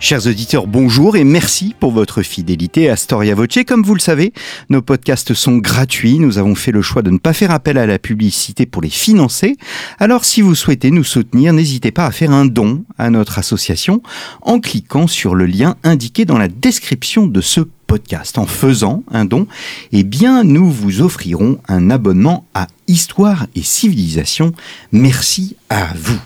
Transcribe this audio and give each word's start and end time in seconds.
Chers 0.00 0.28
auditeurs, 0.28 0.68
bonjour 0.68 1.16
et 1.16 1.24
merci 1.24 1.74
pour 1.80 1.90
votre 1.90 2.22
fidélité 2.22 2.88
à 2.88 2.94
Storia 2.94 3.34
Voce. 3.34 3.58
Comme 3.66 3.82
vous 3.82 3.94
le 3.94 4.00
savez, 4.00 4.32
nos 4.70 4.80
podcasts 4.80 5.34
sont 5.34 5.56
gratuits. 5.56 6.20
Nous 6.20 6.38
avons 6.38 6.54
fait 6.54 6.70
le 6.70 6.82
choix 6.82 7.02
de 7.02 7.10
ne 7.10 7.18
pas 7.18 7.32
faire 7.32 7.50
appel 7.50 7.76
à 7.78 7.84
la 7.84 7.98
publicité 7.98 8.64
pour 8.64 8.80
les 8.80 8.90
financer. 8.90 9.56
Alors 9.98 10.24
si 10.24 10.40
vous 10.40 10.54
souhaitez 10.54 10.92
nous 10.92 11.02
soutenir, 11.02 11.52
n'hésitez 11.52 11.90
pas 11.90 12.06
à 12.06 12.12
faire 12.12 12.30
un 12.30 12.46
don 12.46 12.84
à 12.96 13.10
notre 13.10 13.40
association 13.40 14.00
en 14.42 14.60
cliquant 14.60 15.08
sur 15.08 15.34
le 15.34 15.46
lien 15.46 15.74
indiqué 15.82 16.24
dans 16.24 16.38
la 16.38 16.48
description 16.48 17.26
de 17.26 17.40
ce 17.40 17.62
podcast. 17.88 18.38
En 18.38 18.46
faisant 18.46 19.02
un 19.10 19.24
don, 19.24 19.48
eh 19.90 20.04
bien, 20.04 20.44
nous 20.44 20.70
vous 20.70 21.02
offrirons 21.02 21.58
un 21.66 21.90
abonnement 21.90 22.46
à 22.54 22.68
Histoire 22.86 23.46
et 23.56 23.62
Civilisation. 23.62 24.52
Merci 24.92 25.56
à 25.70 25.88
vous. 25.96 26.20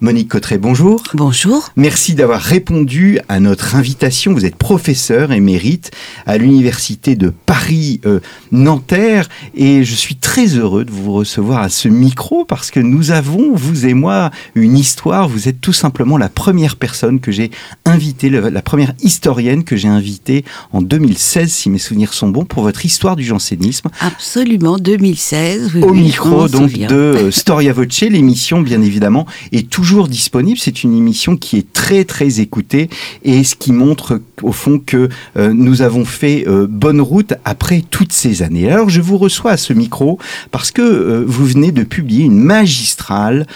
Monique 0.00 0.28
Cotteret, 0.28 0.58
bonjour. 0.58 1.02
Bonjour. 1.14 1.70
Merci 1.74 2.14
d'avoir 2.14 2.40
répondu 2.40 3.18
à 3.28 3.40
notre 3.40 3.74
invitation. 3.74 4.32
Vous 4.32 4.44
êtes 4.44 4.54
professeur 4.54 5.32
émérite 5.32 5.90
à 6.24 6.38
l'université 6.38 7.16
de 7.16 7.32
Paris 7.46 8.00
euh, 8.06 8.20
Nanterre 8.52 9.28
et 9.56 9.82
je 9.82 9.94
suis 9.96 10.14
très 10.14 10.46
heureux 10.56 10.84
de 10.84 10.92
vous 10.92 11.12
recevoir 11.12 11.62
à 11.62 11.68
ce 11.68 11.88
micro 11.88 12.44
parce 12.44 12.70
que 12.70 12.78
nous 12.78 13.10
avons, 13.10 13.56
vous 13.56 13.86
et 13.86 13.94
moi, 13.94 14.30
une 14.54 14.78
histoire. 14.78 15.28
Vous 15.28 15.48
êtes 15.48 15.60
tout 15.60 15.72
simplement 15.72 16.16
la 16.16 16.28
première 16.28 16.76
personne 16.76 17.18
que 17.18 17.32
j'ai 17.32 17.50
invitée, 17.84 18.30
la 18.30 18.62
première 18.62 18.92
historienne 19.02 19.64
que 19.64 19.74
j'ai 19.74 19.88
invitée 19.88 20.44
en 20.72 20.80
2016, 20.80 21.52
si 21.52 21.70
mes 21.70 21.78
souvenirs 21.78 22.14
sont 22.14 22.28
bons, 22.28 22.44
pour 22.44 22.62
votre 22.62 22.86
histoire 22.86 23.16
du 23.16 23.24
jansénisme. 23.24 23.88
Absolument, 24.00 24.78
2016. 24.78 25.78
Au 25.82 25.92
micro 25.92 26.46
donc 26.46 26.70
de 26.72 26.94
euh, 26.94 27.30
Storia 27.32 27.72
Voce, 27.72 28.02
l'émission 28.02 28.60
bien 28.60 28.80
évidemment 28.80 29.26
est 29.50 29.68
toujours 29.68 29.87
disponible. 29.96 30.58
C'est 30.58 30.84
une 30.84 30.94
émission 30.96 31.36
qui 31.36 31.56
est 31.56 31.72
très 31.72 32.04
très 32.04 32.38
écoutée 32.40 32.88
et 33.24 33.42
ce 33.42 33.56
qui 33.56 33.72
montre 33.72 34.20
au 34.42 34.52
fond 34.52 34.78
que 34.84 35.08
euh, 35.36 35.52
nous 35.54 35.80
avons 35.82 36.04
fait 36.04 36.44
euh, 36.46 36.66
bonne 36.68 37.00
route 37.00 37.32
après 37.44 37.82
toutes 37.90 38.12
ces 38.12 38.42
années. 38.42 38.70
Alors 38.70 38.90
je 38.90 39.00
vous 39.00 39.16
reçois 39.16 39.52
à 39.52 39.56
ce 39.56 39.72
micro 39.72 40.18
parce 40.50 40.72
que 40.72 40.82
euh, 40.82 41.24
vous 41.26 41.46
venez 41.46 41.72
de 41.72 41.84
publier 41.84 42.26
une 42.26 42.38
magistrale 42.38 43.46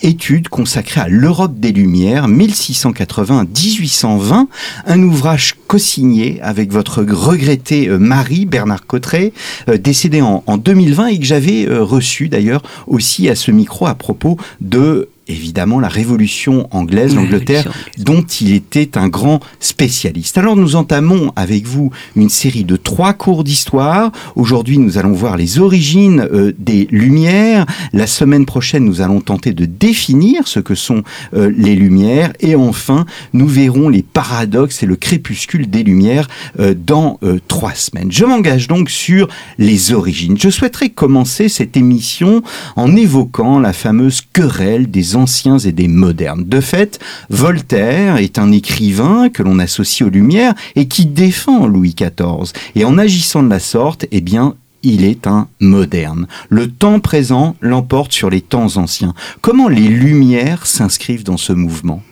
étude 0.00 0.48
consacrée 0.48 1.02
à 1.02 1.08
l'Europe 1.08 1.58
des 1.58 1.72
Lumières 1.72 2.28
1680-1820, 2.28 4.46
un 4.86 5.02
ouvrage 5.02 5.56
co-signé 5.66 6.40
avec 6.40 6.72
votre 6.72 7.02
regretté 7.02 7.88
mari 7.88 8.46
Bernard 8.46 8.86
Cotteret, 8.86 9.32
décédé 9.78 10.22
en, 10.22 10.44
en 10.46 10.56
2020 10.56 11.08
et 11.08 11.18
que 11.18 11.24
j'avais 11.24 11.66
reçu 11.68 12.28
d'ailleurs 12.28 12.62
aussi 12.86 13.28
à 13.28 13.34
ce 13.34 13.50
micro 13.50 13.86
à 13.86 13.94
propos 13.94 14.36
de 14.60 15.08
évidemment 15.32 15.80
la 15.80 15.88
Révolution 15.88 16.68
anglaise, 16.70 17.14
l'Angleterre, 17.14 17.72
dont 17.98 18.22
il 18.22 18.52
était 18.52 18.96
un 18.98 19.08
grand 19.08 19.40
spécialiste. 19.58 20.38
Alors 20.38 20.56
nous 20.56 20.76
entamons 20.76 21.32
avec 21.36 21.66
vous 21.66 21.90
une 22.16 22.28
série 22.28 22.64
de 22.64 22.76
trois 22.76 23.12
cours 23.12 23.44
d'histoire. 23.44 24.12
Aujourd'hui, 24.36 24.78
nous 24.78 24.98
allons 24.98 25.12
voir 25.12 25.36
les 25.36 25.58
origines 25.58 26.26
euh, 26.32 26.52
des 26.58 26.88
Lumières. 26.90 27.66
La 27.92 28.06
semaine 28.06 28.46
prochaine, 28.46 28.84
nous 28.84 29.00
allons 29.00 29.20
tenter 29.20 29.52
de 29.52 29.64
définir 29.64 30.46
ce 30.46 30.60
que 30.60 30.74
sont 30.74 31.02
euh, 31.34 31.52
les 31.56 31.74
Lumières. 31.74 32.32
Et 32.40 32.54
enfin, 32.54 33.06
nous 33.32 33.46
verrons 33.46 33.88
les 33.88 34.02
paradoxes 34.02 34.82
et 34.82 34.86
le 34.86 34.96
crépuscule 34.96 35.68
des 35.68 35.82
Lumières 35.82 36.28
euh, 36.58 36.74
dans 36.74 37.18
trois 37.48 37.74
semaines. 37.74 38.10
Je 38.10 38.24
m'engage 38.24 38.68
donc 38.68 38.90
sur 38.90 39.28
les 39.58 39.92
origines. 39.92 40.36
Je 40.38 40.48
souhaiterais 40.48 40.88
commencer 40.88 41.48
cette 41.48 41.76
émission 41.76 42.42
en 42.76 42.96
évoquant 42.96 43.58
la 43.58 43.72
fameuse 43.72 44.22
querelle 44.32 44.90
des 44.90 45.16
anciens 45.20 45.58
et 45.58 45.72
des 45.72 45.88
modernes. 45.88 46.44
De 46.44 46.60
fait, 46.60 46.98
Voltaire 47.28 48.16
est 48.16 48.38
un 48.38 48.52
écrivain 48.52 49.28
que 49.28 49.42
l'on 49.42 49.58
associe 49.58 50.06
aux 50.06 50.10
Lumières 50.10 50.54
et 50.76 50.88
qui 50.88 51.06
défend 51.06 51.66
Louis 51.66 51.94
XIV. 51.94 52.52
Et 52.74 52.84
en 52.84 52.98
agissant 52.98 53.42
de 53.42 53.50
la 53.50 53.60
sorte, 53.60 54.06
eh 54.10 54.20
bien, 54.20 54.54
il 54.82 55.04
est 55.04 55.26
un 55.26 55.48
moderne. 55.60 56.26
Le 56.48 56.70
temps 56.70 57.00
présent 57.00 57.56
l'emporte 57.60 58.12
sur 58.12 58.30
les 58.30 58.40
temps 58.40 58.76
anciens. 58.76 59.14
Comment 59.40 59.68
les 59.68 59.88
Lumières 59.88 60.66
s'inscrivent 60.66 61.24
dans 61.24 61.36
ce 61.36 61.52
mouvement? 61.52 62.02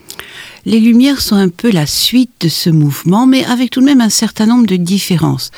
Les 0.67 0.81
Lumières 0.81 1.21
sont 1.21 1.37
un 1.37 1.49
peu 1.49 1.71
la 1.71 1.87
suite 1.87 2.31
de 2.41 2.49
ce 2.49 2.71
mouvement, 2.71 3.27
mais 3.27 3.45
avec 3.45 3.71
tout 3.71 3.81
de 3.81 3.85
même 3.85 4.01
un 4.01 4.09
certain 4.09 4.47
nombre 4.47 4.67
de 4.67 4.77
différences. 4.77 5.51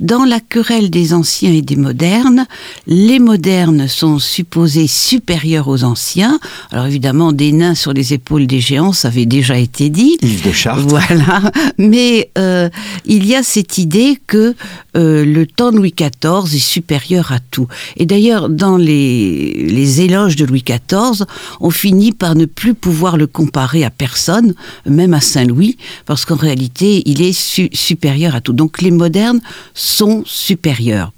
Dans 0.00 0.24
la 0.24 0.40
querelle 0.40 0.90
des 0.90 1.14
anciens 1.14 1.52
et 1.52 1.62
des 1.62 1.76
modernes, 1.76 2.46
les 2.86 3.18
modernes 3.18 3.88
sont 3.88 4.18
supposés 4.18 4.86
supérieurs 4.86 5.68
aux 5.68 5.84
anciens. 5.84 6.38
Alors 6.70 6.86
évidemment, 6.86 7.32
des 7.32 7.52
nains 7.52 7.74
sur 7.74 7.92
les 7.92 8.12
épaules 8.12 8.46
des 8.46 8.60
géants, 8.60 8.92
ça 8.92 9.08
avait 9.08 9.26
déjà 9.26 9.58
été 9.58 9.88
dit. 9.88 10.18
De 10.44 10.52
Chartres. 10.52 10.86
Voilà. 10.86 11.50
Mais 11.78 12.30
euh, 12.38 12.68
il 13.06 13.26
y 13.26 13.34
a 13.34 13.42
cette 13.42 13.78
idée 13.78 14.18
que 14.26 14.54
euh, 14.96 15.24
le 15.24 15.46
temps 15.46 15.72
de 15.72 15.76
Louis 15.76 15.94
XIV 15.96 16.54
est 16.54 16.58
supérieur 16.58 17.32
à 17.32 17.38
tout. 17.38 17.68
Et 17.96 18.06
d'ailleurs, 18.06 18.48
dans 18.48 18.76
les, 18.76 19.52
les 19.68 20.00
éloges 20.00 20.36
de 20.36 20.44
Louis 20.44 20.64
XIV, 20.64 21.24
on 21.60 21.70
finit 21.70 22.12
par 22.12 22.34
ne 22.34 22.44
plus 22.44 22.74
pouvoir 22.74 23.16
le 23.16 23.26
comparer 23.26 23.84
à 23.84 23.90
personne 23.90 24.47
même 24.86 25.14
à 25.14 25.20
Saint-Louis, 25.20 25.76
parce 26.06 26.24
qu'en 26.24 26.36
réalité, 26.36 27.02
il 27.06 27.22
est 27.22 27.32
supérieur 27.74 28.34
à 28.34 28.40
tout. 28.40 28.52
Donc 28.52 28.82
les 28.82 28.90
modernes 28.90 29.40
sont 29.74 30.22
supérieurs. 30.26 31.12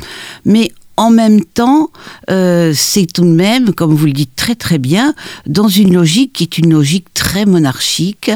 Mais 0.44 0.72
en 1.00 1.10
même 1.10 1.42
temps, 1.42 1.88
euh, 2.30 2.74
c'est 2.76 3.06
tout 3.06 3.24
de 3.24 3.30
même, 3.30 3.72
comme 3.72 3.94
vous 3.94 4.04
le 4.04 4.12
dites 4.12 4.36
très 4.36 4.54
très 4.54 4.76
bien, 4.76 5.14
dans 5.46 5.68
une 5.68 5.94
logique 5.94 6.34
qui 6.34 6.42
est 6.42 6.58
une 6.58 6.74
logique 6.74 7.06
très 7.14 7.46
monarchique, 7.46 8.30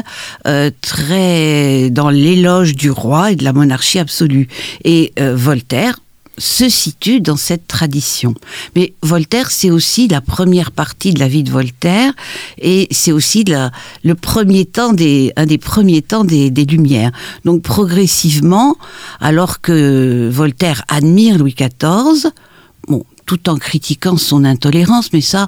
euh, 0.47 0.71
très 0.81 1.91
dans 1.91 2.09
l'éloge 2.09 2.73
du 2.73 2.89
roi 2.89 3.31
et 3.31 3.35
de 3.35 3.43
la 3.43 3.53
monarchie 3.53 3.99
absolue. 3.99 4.47
Et 4.83 5.13
euh, 5.19 5.35
Voltaire, 5.35 5.99
se 6.37 6.69
situe 6.69 7.21
dans 7.21 7.37
cette 7.37 7.67
tradition. 7.67 8.33
Mais 8.75 8.93
Voltaire, 9.01 9.51
c'est 9.51 9.71
aussi 9.71 10.07
la 10.07 10.21
première 10.21 10.71
partie 10.71 11.13
de 11.13 11.19
la 11.19 11.27
vie 11.27 11.43
de 11.43 11.51
Voltaire, 11.51 12.13
et 12.59 12.87
c'est 12.91 13.11
aussi 13.11 13.45
le 14.03 14.15
premier 14.15 14.65
temps 14.65 14.93
des, 14.93 15.31
un 15.35 15.45
des 15.45 15.57
premiers 15.57 16.01
temps 16.01 16.23
des, 16.23 16.49
des 16.49 16.65
Lumières. 16.65 17.11
Donc 17.45 17.61
progressivement, 17.61 18.77
alors 19.19 19.61
que 19.61 20.29
Voltaire 20.31 20.83
admire 20.87 21.37
Louis 21.37 21.55
XIV, 21.55 22.29
bon, 22.87 23.05
tout 23.25 23.49
en 23.49 23.57
critiquant 23.57 24.17
son 24.17 24.43
intolérance, 24.43 25.11
mais 25.13 25.21
ça, 25.21 25.47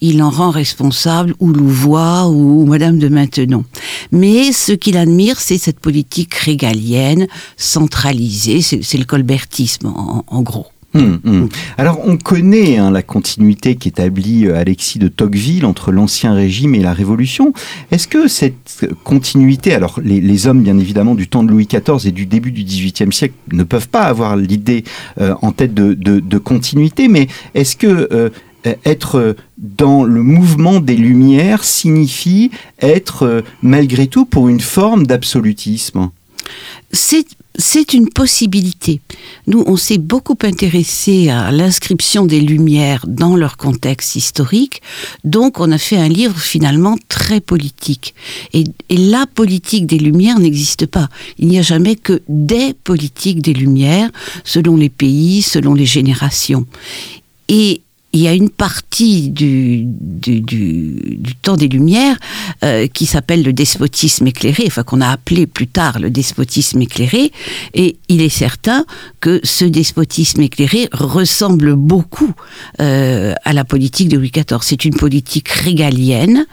il 0.00 0.22
en 0.22 0.30
rend 0.30 0.50
responsable 0.50 1.34
ou 1.40 1.52
Louvois 1.52 2.28
ou 2.28 2.64
Madame 2.66 2.98
de 2.98 3.08
Maintenon. 3.08 3.64
Mais 4.12 4.52
ce 4.52 4.72
qu'il 4.72 4.96
admire, 4.96 5.40
c'est 5.40 5.58
cette 5.58 5.80
politique 5.80 6.34
régalienne, 6.34 7.26
centralisée, 7.56 8.62
c'est 8.62 8.98
le 8.98 9.04
colbertisme 9.04 9.92
en, 10.26 10.42
gros. 10.42 10.66
Hum, 10.92 11.20
hum. 11.24 11.48
Alors 11.78 12.00
on 12.04 12.16
connaît 12.16 12.76
hein, 12.76 12.90
la 12.90 13.02
continuité 13.02 13.76
qu'établit 13.76 14.48
euh, 14.48 14.56
Alexis 14.56 14.98
de 14.98 15.06
Tocqueville 15.06 15.64
entre 15.64 15.92
l'ancien 15.92 16.34
régime 16.34 16.74
et 16.74 16.80
la 16.80 16.92
Révolution. 16.92 17.52
Est-ce 17.92 18.08
que 18.08 18.26
cette 18.26 18.88
continuité, 19.04 19.72
alors 19.72 20.00
les, 20.02 20.46
hommes 20.48 20.62
bien 20.62 20.76
évidemment 20.78 21.14
du 21.14 21.28
temps 21.28 21.44
de 21.44 21.50
Louis 21.50 21.68
XIV 21.68 22.08
et 22.08 22.10
du 22.10 22.26
début 22.26 22.50
du 22.50 22.64
XVIIIe 22.64 23.12
siècle 23.12 23.34
ne 23.52 23.62
peuvent 23.62 23.88
pas 23.88 24.02
avoir 24.02 24.36
l'idée 24.36 24.82
euh, 25.20 25.36
en 25.42 25.52
tête 25.52 25.74
de, 25.74 26.38
continuité, 26.38 27.06
mais 27.06 27.28
est-ce 27.54 27.76
que 27.76 28.08
euh, 28.10 28.30
être 28.84 29.36
dans 29.58 30.04
le 30.04 30.22
mouvement 30.22 30.80
des 30.80 30.96
Lumières 30.96 31.64
signifie 31.64 32.50
être 32.80 33.24
euh, 33.24 33.42
malgré 33.62 34.06
tout 34.06 34.26
pour 34.26 34.48
une 34.48 34.60
forme 34.60 35.06
d'absolutisme 35.06 36.10
c'est 37.60 37.92
une 37.92 38.08
possibilité. 38.08 39.00
Nous, 39.46 39.62
on 39.66 39.76
s'est 39.76 39.98
beaucoup 39.98 40.38
intéressé 40.42 41.28
à 41.28 41.50
l'inscription 41.50 42.26
des 42.26 42.40
Lumières 42.40 43.04
dans 43.06 43.36
leur 43.36 43.56
contexte 43.56 44.16
historique, 44.16 44.82
donc 45.24 45.60
on 45.60 45.70
a 45.70 45.78
fait 45.78 45.96
un 45.96 46.08
livre 46.08 46.38
finalement 46.38 46.96
très 47.08 47.40
politique. 47.40 48.14
Et, 48.52 48.64
et 48.88 48.96
la 48.96 49.26
politique 49.26 49.86
des 49.86 49.98
Lumières 49.98 50.38
n'existe 50.38 50.86
pas. 50.86 51.08
Il 51.38 51.48
n'y 51.48 51.58
a 51.58 51.62
jamais 51.62 51.96
que 51.96 52.22
des 52.28 52.72
politiques 52.72 53.42
des 53.42 53.54
Lumières, 53.54 54.10
selon 54.44 54.76
les 54.76 54.88
pays, 54.88 55.42
selon 55.42 55.74
les 55.74 55.86
générations. 55.86 56.66
Et 57.48 57.82
il 58.12 58.20
y 58.20 58.28
a 58.28 58.34
une 58.34 58.50
partie 58.50 59.30
du, 59.30 59.84
du, 59.84 60.40
du, 60.40 61.34
temps 61.42 61.56
des 61.56 61.68
Lumières 61.68 62.16
euh, 62.64 62.86
qui 62.88 63.06
s'appelle 63.06 63.42
le 63.42 63.52
despotisme 63.52 64.26
éclairé, 64.26 64.64
enfin 64.66 64.82
qu'on 64.82 65.00
a 65.00 65.08
appelé 65.08 65.46
plus 65.46 65.68
tard 65.68 66.00
le 66.00 66.10
despotisme 66.10 66.80
éclairé, 66.82 67.30
et 67.74 67.96
il 68.08 68.20
est 68.20 68.28
certain 68.28 68.84
que 69.20 69.40
ce 69.44 69.64
despotisme 69.64 70.40
éclairé 70.42 70.88
ressemble 70.92 71.76
beaucoup 71.76 72.32
euh, 72.80 73.34
à 73.44 73.52
la 73.52 73.64
politique 73.64 74.08
de 74.08 74.16
Louis 74.16 74.32
XIV. 74.32 74.58
C'est 74.62 74.84
une 74.84 74.94
politique 74.94 75.48
régalienne 75.48 76.46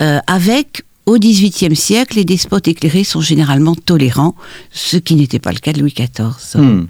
euh, 0.00 0.20
avec 0.26 0.84
au 1.06 1.18
XVIIIe 1.18 1.76
siècle, 1.76 2.16
les 2.16 2.24
despotes 2.24 2.66
éclairés 2.66 3.04
sont 3.04 3.20
généralement 3.20 3.74
tolérants, 3.74 4.34
ce 4.70 4.96
qui 4.96 5.16
n'était 5.16 5.38
pas 5.38 5.52
le 5.52 5.58
cas 5.58 5.74
de 5.74 5.80
Louis 5.80 5.92
XIV. 5.94 6.86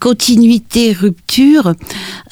Continuité, 0.00 0.92
rupture, 0.92 1.72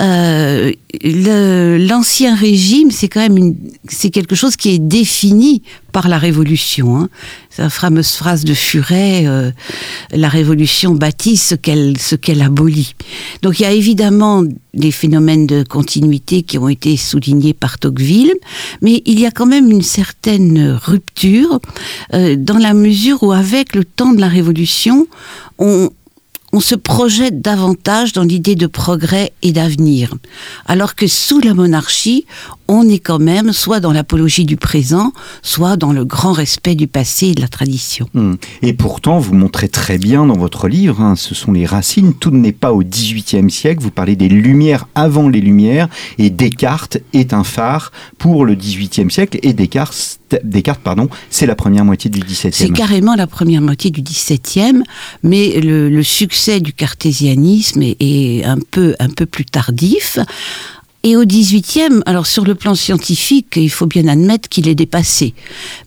euh, 0.01 0.73
l'ancien 1.05 2.35
régime, 2.35 2.91
c'est 2.91 3.09
quand 3.09 3.21
même 3.21 3.55
c'est 3.89 4.11
quelque 4.11 4.35
chose 4.35 4.57
qui 4.57 4.71
est 4.71 4.79
défini 4.79 5.63
par 5.93 6.09
la 6.09 6.19
Révolution. 6.19 6.99
Hein. 6.99 7.09
La 7.59 7.71
fameuse 7.71 8.13
phrase 8.13 8.45
de 8.45 8.53
Furet 8.55 9.27
euh, 9.27 9.51
la 10.11 10.29
Révolution 10.29 10.95
bâtit 10.95 11.37
ce 11.37 11.55
qu'elle 11.55 11.97
ce 11.99 12.17
qu'elle 12.17 12.43
abolit. 12.43 12.95
Donc 13.43 13.61
il 13.61 13.63
y 13.63 13.67
a 13.67 13.73
évidemment 13.73 14.43
des 14.75 14.91
phénomènes 14.91 15.47
de 15.47 15.63
continuité 15.63 16.43
qui 16.43 16.59
ont 16.59 16.69
été 16.69 16.97
soulignés 16.97 17.55
par 17.55 17.79
Tocqueville, 17.79 18.35
mais 18.81 19.03
il 19.07 19.21
y 19.21 19.27
a 19.27 19.31
quand 19.31 19.47
même 19.47 19.71
une 19.71 19.83
certaine 19.83 20.79
rupture 20.83 21.61
euh, 22.13 22.37
dans 22.37 22.59
la 22.59 22.75
mesure 22.75 23.23
où 23.23 23.33
avec 23.33 23.75
le 23.75 23.85
temps 23.85 24.13
de 24.13 24.21
la 24.21 24.29
Révolution, 24.29 25.07
on 25.59 25.91
on 26.53 26.61
se 26.61 26.75
projette 26.75 27.41
davantage 27.41 28.13
dans 28.13 28.25
l'idée 28.25 28.57
de 28.57 28.67
progrès 28.67 29.33
et 29.43 29.53
d'avenir. 29.53 30.15
Alors 30.67 30.95
que 30.95 31.07
sous 31.07 31.41
la 31.41 31.55
monarchie, 31.55 32.27
on 32.69 32.89
est 32.89 32.99
quand 32.99 33.19
même 33.19 33.53
soit 33.53 33.81
dans 33.81 33.93
l'apologie 33.93 34.45
du 34.45 34.57
présent, 34.57 35.13
soit 35.43 35.77
dans 35.77 35.93
le 35.93 36.05
grand 36.05 36.33
respect 36.33 36.75
du 36.75 36.87
passé 36.87 37.29
et 37.29 37.35
de 37.35 37.41
la 37.41 37.49
tradition. 37.49 38.07
Hmm. 38.15 38.35
Et 38.61 38.75
pourtant, 38.75 39.19
vous 39.19 39.35
montrez 39.35 39.69
très 39.69 39.99
bien 39.99 40.27
dans 40.27 40.37
votre 40.37 40.69
livre, 40.69 41.01
hein, 41.01 41.17
ce 41.17 41.35
sont 41.35 41.53
les 41.53 41.67
racines, 41.67 42.15
tout 42.15 42.31
n'est 42.31 42.53
pas 42.53 42.73
au 42.73 42.83
XVIIIe 42.83 43.51
siècle, 43.51 43.83
vous 43.83 43.91
parlez 43.91 44.17
des 44.17 44.29
Lumières 44.29 44.89
avant 44.95 45.29
les 45.29 45.41
Lumières, 45.41 45.89
et 46.19 46.31
Descartes 46.31 46.99
est 47.13 47.33
un 47.33 47.45
phare 47.45 47.93
pour 48.19 48.45
le 48.45 48.55
XVIIIe 48.55 49.11
siècle, 49.11 49.39
et 49.43 49.53
Descartes, 49.55 50.21
Descartes 50.45 50.81
pardon, 50.83 51.09
c'est 51.31 51.47
la 51.47 51.55
première 51.55 51.85
moitié 51.85 52.11
du 52.11 52.21
C'est 52.35 52.51
XVIIe. 52.51 52.73
carrément 52.73 53.15
la 53.15 53.27
première 53.27 53.61
moitié 53.61 53.91
du 53.91 54.03
XVIIe, 54.03 54.83
mais 55.23 55.61
le, 55.61 56.03
succès 56.03 56.61
du 56.61 56.73
cartésianisme 56.73 57.83
est, 57.83 57.97
est 58.01 58.45
un 58.45 58.59
peu 58.59 58.95
un 58.99 59.09
peu 59.09 59.27
plus 59.27 59.45
tardif. 59.45 60.19
Et 61.05 61.17
au 61.17 61.25
XVIIIe, 61.25 62.03
alors 62.07 62.27
sur 62.27 62.45
le 62.45 62.55
plan 62.55 62.75
scientifique, 62.75 63.55
il 63.57 63.71
faut 63.71 63.87
bien 63.87 64.07
admettre 64.07 64.49
qu'il 64.49 64.69
est 64.69 64.75
dépassé, 64.75 65.35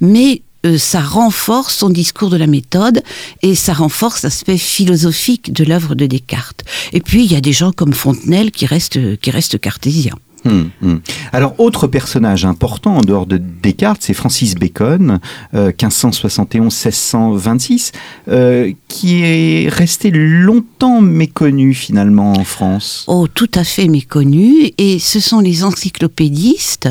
mais 0.02 0.42
euh, 0.66 0.78
ça 0.78 1.00
renforce 1.00 1.76
son 1.76 1.90
discours 1.90 2.30
de 2.30 2.38
la 2.38 2.48
méthode 2.48 3.02
et 3.42 3.56
ça 3.56 3.74
renforce 3.74 4.24
l'aspect 4.24 4.58
philosophique 4.58 5.54
de 5.54 5.64
l'œuvre 5.64 5.96
de 5.96 6.06
Descartes. 6.06 6.66
Et 6.92 7.02
puis 7.02 7.24
il 7.24 7.32
y 7.32 7.36
a 7.36 7.42
des 7.42 7.54
gens 7.54 7.72
comme 7.72 7.94
Fontenelle 7.94 8.52
qui 8.52 8.66
restent 8.66 9.18
qui 9.18 9.32
restent 9.32 9.60
cartésiens. 9.60 10.16
Hum, 10.46 10.70
hum. 10.84 11.00
Alors, 11.34 11.56
autre 11.60 11.88
personnage 11.88 12.46
important 12.46 12.98
en 12.98 13.02
dehors 13.02 13.26
de 13.26 13.38
Descartes, 13.38 14.02
c'est 14.04 14.14
Francis 14.14 14.56
Bacon, 14.56 15.20
euh, 15.54 15.72
1571-1626, 15.72 17.92
euh, 18.28 18.72
qui 18.88 19.22
est 19.24 19.70
resté 19.70 20.12
longtemps 20.12 21.02
méconnu 21.02 21.74
finalement 21.74 22.34
en 22.34 22.44
France. 22.44 23.06
Oh, 23.08 23.28
tout 23.28 23.50
à 23.56 23.64
fait 23.64 23.88
méconnu. 23.88 24.72
Et 24.78 25.00
ce 25.00 25.20
sont 25.20 25.40
les 25.40 25.64
encyclopédistes 25.64 26.90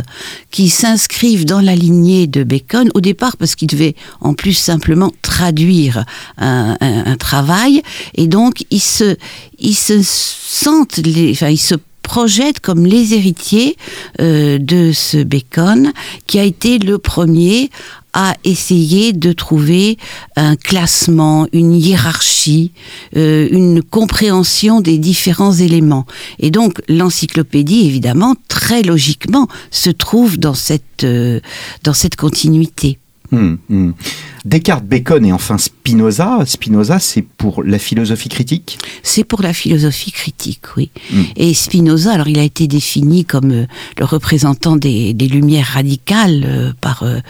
qui 0.51 0.69
s'inscrivent 0.69 1.45
dans 1.45 1.61
la 1.61 1.75
lignée 1.77 2.27
de 2.27 2.43
Bacon, 2.45 2.91
au 2.95 3.01
départ 3.01 3.37
parce 3.37 3.55
qu'ils 3.55 3.69
devaient 3.69 3.95
en 4.21 4.35
plus 4.35 4.55
simplement 4.55 5.13
traduire 5.23 6.05
un, 6.39 6.77
un- 6.81 7.05
un 7.07 7.17
travail. 7.17 7.83
Et 8.15 8.27
donc, 8.27 8.65
ils 8.71 8.81
se, 8.83 9.17
ils 9.59 9.75
se 9.75 10.01
sentent, 10.03 10.99
les, 10.99 11.33
enfin, 11.33 11.49
ils 11.49 11.57
se 11.59 11.75
projettent 12.05 12.61
comme 12.61 12.87
les 12.87 13.15
héritiers 13.15 13.77
euh, 14.21 14.59
de 14.59 14.93
ce 14.93 15.25
Bacon, 15.25 15.93
qui 16.29 16.39
a 16.39 16.45
été 16.45 16.79
le 16.79 16.99
premier 16.99 17.71
à 18.13 18.37
essayer 18.45 19.13
de 19.13 19.33
trouver 19.33 19.99
un 20.37 20.55
classement, 20.55 21.49
une 21.53 21.73
hiérarchie, 21.73 22.71
euh, 23.17 23.49
une 23.51 23.83
compréhension 23.83 24.81
des 24.81 24.99
différents 24.99 25.53
éléments. 25.53 26.07
Et 26.39 26.53
donc 26.53 26.81
l'encyclopédie, 26.89 27.87
évidemment, 27.87 28.37
très 28.47 28.83
logiquement, 28.83 29.49
se 29.73 29.91
trouve 29.91 30.39
dans 30.39 30.55
cette, 30.55 31.03
euh, 31.03 31.41
dans 31.83 31.95
cette 31.95 32.15
continuité. 32.15 32.99
Hum, 33.33 33.59
hum. 33.69 33.95
Descartes, 34.45 34.85
Bacon 34.85 35.25
et 35.25 35.33
enfin 35.33 35.57
Spinoza. 35.57 36.41
Spinoza, 36.45 36.99
c'est 36.99 37.23
pour 37.23 37.63
la 37.63 37.79
philosophie 37.79 38.29
critique? 38.29 38.79
C'est 39.03 39.25
pour 39.25 39.41
la 39.41 39.55
philosophie 39.55 40.13
critique, 40.13 40.61
oui. 40.77 40.91
Mm. 41.11 41.23
Et 41.37 41.55
Spinoza, 41.55 42.13
alors 42.13 42.29
il 42.29 42.39
a 42.39 42.43
été 42.43 42.67
défini 42.67 43.25
comme 43.25 43.53
euh, 43.53 43.67
le 43.99 44.05
représentant 44.05 44.77
des, 44.77 45.15
des 45.15 45.29
Lumières 45.29 45.69
radicales 45.69 46.45
euh, 46.45 46.73
par 46.81 47.05
euh, 47.05 47.21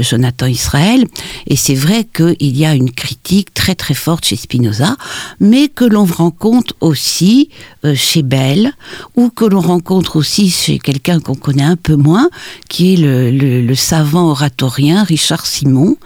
Jonathan 0.00 0.46
Israël. 0.46 1.06
Et 1.46 1.54
c'est 1.54 1.74
vrai 1.76 2.04
qu'il 2.04 2.56
y 2.56 2.64
a 2.66 2.74
une 2.74 2.90
critique 2.90 3.54
très 3.54 3.76
très 3.76 3.94
forte 3.94 4.24
chez 4.24 4.36
Spinoza, 4.36 4.96
mais 5.38 5.68
que 5.68 5.84
l'on 5.84 6.04
rencontre 6.04 6.74
aussi 6.80 7.48
chez 7.94 8.22
Bell, 8.22 8.72
ou 9.14 9.28
que 9.30 9.44
l'on 9.44 9.60
rencontre 9.60 10.16
aussi 10.16 10.50
chez 10.50 10.80
quelqu'un 10.80 11.20
qu'on 11.20 11.36
connaît 11.36 11.62
un 11.62 11.76
peu 11.76 11.94
moins, 11.94 12.28
qui 12.68 12.94
est 12.94 12.96
le, 12.96 13.30
le- 13.30 13.62
le 13.62 13.74
savant 13.76 14.30
oratorien 14.30 15.04
Richard 15.04 15.46
Simon, 15.46 15.96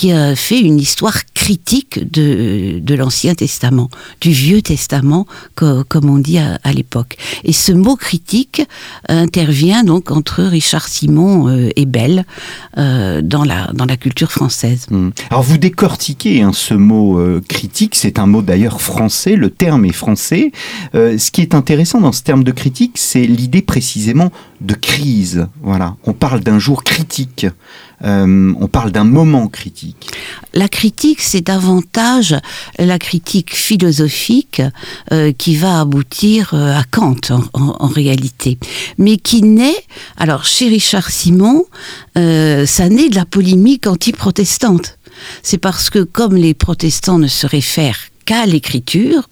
qui 0.00 0.12
a 0.12 0.34
fait 0.34 0.58
une 0.58 0.78
histoire 0.78 1.26
critique 1.34 2.10
de, 2.10 2.78
de 2.78 2.94
l'Ancien 2.94 3.34
Testament, 3.34 3.90
du 4.22 4.30
Vieux 4.30 4.62
Testament, 4.62 5.26
co- 5.56 5.84
comme 5.86 6.08
on 6.08 6.16
dit 6.16 6.38
à, 6.38 6.72
l'époque. 6.72 7.18
Et 7.44 7.52
ce 7.52 7.70
mot 7.72 7.96
critique 7.96 8.62
intervient 9.08 9.84
donc 9.84 10.10
entre 10.10 10.42
Richard 10.42 10.88
Simon 10.88 11.48
euh, 11.48 11.68
et 11.76 11.84
Bell 11.84 12.24
euh, 12.78 13.20
dans, 13.20 13.44
la, 13.44 13.66
dans 13.74 13.84
la 13.84 13.98
culture 13.98 14.32
française. 14.32 14.86
Hum. 14.90 15.12
Alors 15.28 15.42
vous 15.42 15.58
décortiquez 15.58 16.40
hein, 16.40 16.52
ce 16.54 16.72
mot 16.72 17.18
euh, 17.18 17.42
critique, 17.46 17.94
c'est 17.94 18.18
un 18.18 18.24
mot 18.26 18.40
d'ailleurs 18.40 18.80
français, 18.80 19.36
le 19.36 19.50
terme 19.50 19.84
est 19.84 19.92
français. 19.92 20.50
Ce 20.94 21.30
qui 21.30 21.42
est 21.42 21.54
intéressant 21.54 22.00
dans 22.00 22.12
ce 22.12 22.22
terme 22.22 22.42
de 22.42 22.52
critique, 22.52 22.92
c'est 22.94 23.26
l'idée 23.26 23.60
précisément 23.60 24.32
de 24.62 24.72
crise. 24.74 25.46
Voilà, 25.62 25.96
on 26.04 26.14
parle 26.14 26.40
d'un 26.40 26.58
jour 26.58 26.84
critique, 26.84 27.46
Euh, 28.02 28.52
on 28.58 28.66
parle 28.66 28.92
d'un 28.92 29.04
moment 29.04 29.48
critique. 29.48 30.10
La 30.54 30.68
critique, 30.68 31.20
c'est 31.20 31.42
davantage 31.42 32.34
la 32.78 32.98
critique 32.98 33.54
philosophique 33.54 34.62
euh, 35.12 35.32
qui 35.32 35.56
va 35.56 35.80
aboutir 35.80 36.54
euh, 36.54 36.78
à 36.78 36.84
Kant 36.90 37.16
en, 37.30 37.42
en- 37.54 37.86
réalité, 37.88 38.58
mais 38.98 39.16
qui 39.18 39.42
naît, 39.42 39.76
alors 40.16 40.44
chez 40.44 40.68
Richard 40.68 41.10
Simon, 41.10 41.64
ça 42.14 42.88
naît 42.88 43.08
de 43.08 43.16
la 43.16 43.24
polémique 43.26 43.86
anti-protestante. 43.86 44.98
C'est 45.42 45.58
parce 45.58 45.90
que 45.90 45.98
comme 45.98 46.36
les 46.36 46.54
protestants 46.54 47.18
ne 47.18 47.26
se 47.26 47.46
réfèrent 47.46 47.98
l'écriture, 48.46 49.28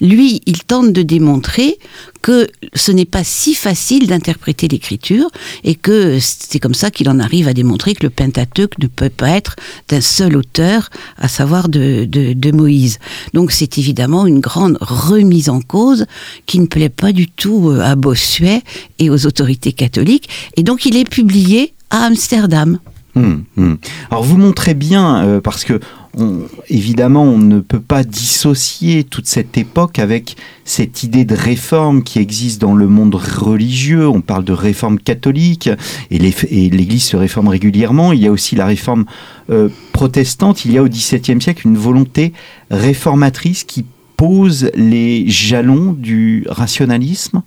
lui, 0.00 0.40
il 0.46 0.64
tente 0.64 0.92
de 0.92 1.02
démontrer 1.02 1.78
que 2.22 2.48
ce 2.74 2.92
n'est 2.92 3.06
pas 3.06 3.24
si 3.24 3.54
facile 3.54 4.06
d'interpréter 4.06 4.68
l'écriture 4.68 5.28
et 5.64 5.74
que 5.74 6.18
c'est 6.20 6.58
comme 6.58 6.74
ça 6.74 6.90
qu'il 6.90 7.08
en 7.08 7.18
arrive 7.18 7.48
à 7.48 7.54
démontrer 7.54 7.94
que 7.94 8.04
le 8.04 8.10
Pentateuque 8.10 8.78
ne 8.78 8.86
peut 8.86 9.08
pas 9.08 9.30
être 9.30 9.56
d'un 9.88 10.00
seul 10.00 10.36
auteur, 10.36 10.90
à 11.18 11.28
savoir 11.28 11.68
de, 11.68 12.04
de, 12.04 12.50
Moïse. 12.50 12.98
Donc 13.32 13.52
c'est 13.52 13.78
évidemment 13.78 14.26
une 14.26 14.40
grande 14.40 14.76
remise 14.80 15.48
en 15.48 15.60
cause 15.60 16.06
qui 16.46 16.58
ne 16.58 16.66
plaît 16.66 16.88
pas 16.88 17.12
du 17.12 17.28
tout 17.28 17.70
euh, 17.70 17.80
à 17.80 17.94
Bossuet 17.94 18.62
et 18.98 19.08
aux 19.08 19.26
autorités 19.26 19.72
catholiques. 19.72 20.28
Et 20.56 20.62
donc 20.62 20.84
il 20.84 20.96
est 20.96 21.08
publié 21.08 21.74
à 21.90 22.04
Amsterdam. 22.04 22.80
Hum, 23.16 23.44
hum. 23.56 23.78
Alors 24.10 24.24
vous 24.24 24.36
montrez 24.36 24.74
bien, 24.74 25.24
euh, 25.24 25.40
parce 25.40 25.64
que 25.64 25.80
on- 26.18 26.40
évidemment 26.68 27.22
on 27.24 27.38
ne 27.38 27.60
peut 27.60 27.80
pas 27.80 28.02
dissocier 28.04 29.04
toute 29.04 29.26
cette 29.26 29.56
époque 29.56 29.98
avec 29.98 30.36
cette 30.64 31.02
idée 31.02 31.24
de 31.24 31.34
réforme 31.34 32.02
qui 32.02 32.18
existe 32.18 32.60
dans 32.60 32.74
le 32.74 32.86
monde 32.88 33.14
religieux. 33.14 34.08
On 34.08 34.20
parle 34.20 34.44
de 34.44 34.52
réforme 34.52 34.98
catholique 34.98 35.68
et 36.10 36.18
l'Église 36.18 37.04
se 37.04 37.16
réforme 37.16 37.48
régulièrement. 37.48 38.12
Il 38.12 38.20
y 38.20 38.26
a 38.26 38.32
aussi 38.32 38.54
la 38.56 38.66
réforme 38.66 39.04
euh, 39.50 39.68
protestante. 39.92 40.64
Il 40.64 40.72
y 40.72 40.78
a 40.78 40.82
au 40.82 40.88
XVIIe 40.88 41.40
siècle 41.40 41.66
une 41.66 41.76
volonté 41.76 42.32
réformatrice 42.70 43.64
qui 43.64 43.84
pose 44.16 44.70
les 44.74 45.28
jalons 45.28 45.92
du 45.92 46.44
rationalisme. 46.48 47.42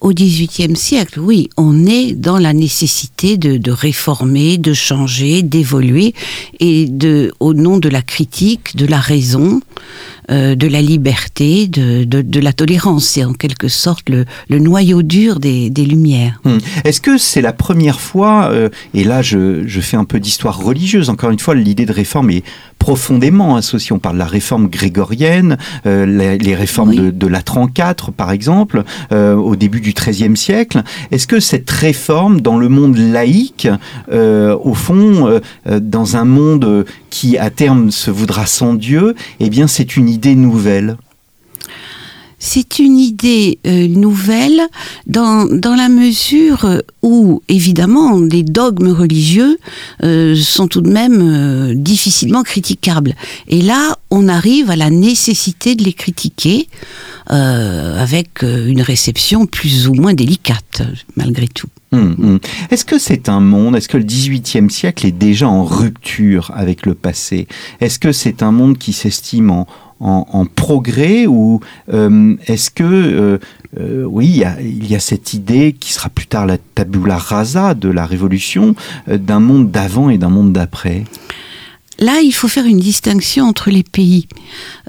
Au 0.00 0.14
XVIIIe 0.14 0.76
siècle, 0.76 1.20
oui, 1.20 1.50
on 1.58 1.84
est 1.84 2.12
dans 2.12 2.38
la 2.38 2.54
nécessité 2.54 3.36
de, 3.36 3.58
de 3.58 3.70
réformer, 3.70 4.56
de 4.56 4.72
changer, 4.72 5.42
d'évoluer, 5.42 6.14
et 6.58 6.86
de, 6.86 7.34
au 7.38 7.52
nom 7.52 7.76
de 7.76 7.90
la 7.90 8.00
critique, 8.00 8.76
de 8.76 8.86
la 8.86 8.98
raison, 8.98 9.60
euh, 10.30 10.54
de 10.54 10.66
la 10.68 10.80
liberté, 10.80 11.66
de, 11.66 12.04
de, 12.04 12.22
de 12.22 12.40
la 12.40 12.52
tolérance. 12.52 13.04
C'est 13.04 13.24
en 13.24 13.32
quelque 13.32 13.68
sorte 13.68 14.08
le, 14.08 14.26
le 14.48 14.58
noyau 14.58 15.02
dur 15.02 15.40
des, 15.40 15.70
des 15.70 15.84
Lumières. 15.84 16.40
Hmm. 16.44 16.58
Est-ce 16.84 17.00
que 17.00 17.18
c'est 17.18 17.40
la 17.40 17.52
première 17.52 18.00
fois, 18.00 18.50
euh, 18.52 18.68
et 18.94 19.02
là 19.02 19.22
je, 19.22 19.66
je 19.66 19.80
fais 19.80 19.96
un 19.96 20.04
peu 20.04 20.20
d'histoire 20.20 20.58
religieuse, 20.62 21.10
encore 21.10 21.30
une 21.30 21.38
fois 21.38 21.54
l'idée 21.54 21.86
de 21.86 21.92
réforme 21.92 22.30
est 22.30 22.44
profondément 22.78 23.56
associée. 23.56 23.92
On 23.92 23.98
parle 23.98 24.14
de 24.16 24.20
la 24.20 24.26
réforme 24.26 24.68
grégorienne, 24.68 25.58
euh, 25.86 26.06
les, 26.06 26.38
les 26.38 26.54
réformes 26.54 26.90
Oui. 26.90 26.96
de, 26.98 27.10
de 27.10 27.26
la 27.26 27.42
34 27.42 28.12
par 28.12 28.30
exemple, 28.30 28.84
au 29.10 29.56
début 29.56 29.80
du 29.80 29.92
XIIIe 29.92 30.36
siècle. 30.36 30.82
Est-ce 31.10 31.26
que 31.26 31.40
cette 31.40 31.70
réforme 31.70 32.40
dans 32.40 32.56
le 32.56 32.68
monde 32.68 32.96
laïque, 32.96 33.68
au 34.10 34.74
fond, 34.74 35.40
dans 35.80 36.16
un 36.16 36.24
monde 36.24 36.84
qui 37.10 37.36
à 37.38 37.50
terme 37.50 37.90
se 37.90 38.10
voudra 38.10 38.46
sans 38.46 38.74
Dieu, 38.74 39.14
eh 39.40 39.50
bien 39.50 39.66
c'est 39.70 39.96
une 39.96 40.08
idée 40.08 40.34
nouvelle 40.34 40.96
C'est 42.40 42.80
une 42.80 42.98
idée 42.98 43.60
euh, 43.66 43.86
nouvelle 43.86 44.62
dans, 45.06 45.46
la 45.46 45.88
mesure 45.88 46.82
où, 47.02 47.40
évidemment, 47.48 48.18
les 48.18 48.42
dogmes 48.42 48.90
religieux 48.90 49.58
euh, 50.02 50.34
sont 50.34 50.66
tout 50.66 50.80
de 50.80 50.90
même 50.90 51.20
euh, 51.22 51.74
difficilement 51.74 52.42
critiquables. 52.42 53.14
Et 53.46 53.62
là, 53.62 53.96
on 54.10 54.26
arrive 54.26 54.70
à 54.70 54.76
la 54.76 54.90
nécessité 54.90 55.76
de 55.76 55.84
les 55.84 55.92
critiquer 55.92 56.68
euh, 57.30 58.02
avec 58.02 58.42
euh, 58.42 58.66
une 58.66 58.82
réception 58.82 59.46
plus 59.46 59.88
ou 59.88 59.94
moins 59.94 60.14
délicate, 60.14 60.82
malgré 61.16 61.48
tout. 61.48 61.68
Hum, 61.92 62.14
hum. 62.18 62.40
Est-ce 62.70 62.84
que 62.84 62.98
c'est 62.98 63.28
un 63.28 63.40
monde, 63.40 63.74
est-ce 63.76 63.88
que 63.88 63.96
le 63.96 64.04
XVIIIe 64.04 64.70
siècle 64.70 65.06
est 65.06 65.12
déjà 65.12 65.48
en 65.48 65.64
rupture 65.64 66.52
avec 66.54 66.86
le 66.86 66.94
passé? 66.94 67.48
Est-ce 67.80 67.98
que 67.98 68.12
c'est 68.12 68.42
un 68.42 68.52
monde 68.52 68.78
qui 68.78 68.92
s'estime 68.92 69.50
en, 69.50 69.66
en, 70.00 70.26
en 70.32 70.46
progrès 70.46 71.26
ou 71.26 71.60
euh, 71.92 72.36
est-ce 72.46 72.70
que, 72.70 72.84
euh, 72.84 73.38
euh, 73.78 74.04
oui, 74.04 74.26
il 74.26 74.36
y, 74.38 74.44
a, 74.44 74.60
il 74.60 74.90
y 74.90 74.94
a 74.94 75.00
cette 75.00 75.34
idée 75.34 75.76
qui 75.78 75.92
sera 75.92 76.08
plus 76.08 76.26
tard 76.26 76.46
la 76.46 76.58
tabula 76.58 77.18
rasa 77.18 77.74
de 77.74 77.88
la 77.88 78.06
Révolution, 78.06 78.74
d'un 79.06 79.40
monde 79.40 79.70
d'avant 79.70 80.10
et 80.10 80.18
d'un 80.18 80.30
monde 80.30 80.52
d'après? 80.52 81.04
Là, 81.98 82.20
il 82.22 82.32
faut 82.32 82.48
faire 82.48 82.64
une 82.64 82.80
distinction 82.80 83.44
entre 83.44 83.70
les 83.70 83.82
pays. 83.82 84.26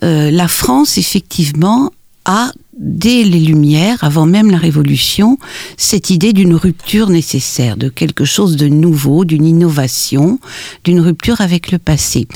La 0.02 0.48
France, 0.48 0.98
effectivement, 0.98 1.92
a, 2.26 2.52
dès 2.78 3.24
les 3.24 3.40
Lumières, 3.40 4.04
avant 4.04 4.26
même 4.26 4.52
la 4.52 4.58
Révolution, 4.58 5.38
cette 5.78 6.10
idée 6.10 6.34
d'une 6.34 6.56
rupture 6.56 7.10
nécessaire, 7.10 7.78
de 7.78 7.90
quelque 7.90 8.26
chose 8.26 8.56
de 8.56 8.68
nouveau, 8.68 9.26
d'une 9.26 9.46
innovation, 9.46 10.40
d'une 10.84 11.00
rupture 11.00 11.42
avec 11.42 11.72
le 11.72 11.78
passé. 11.78 12.28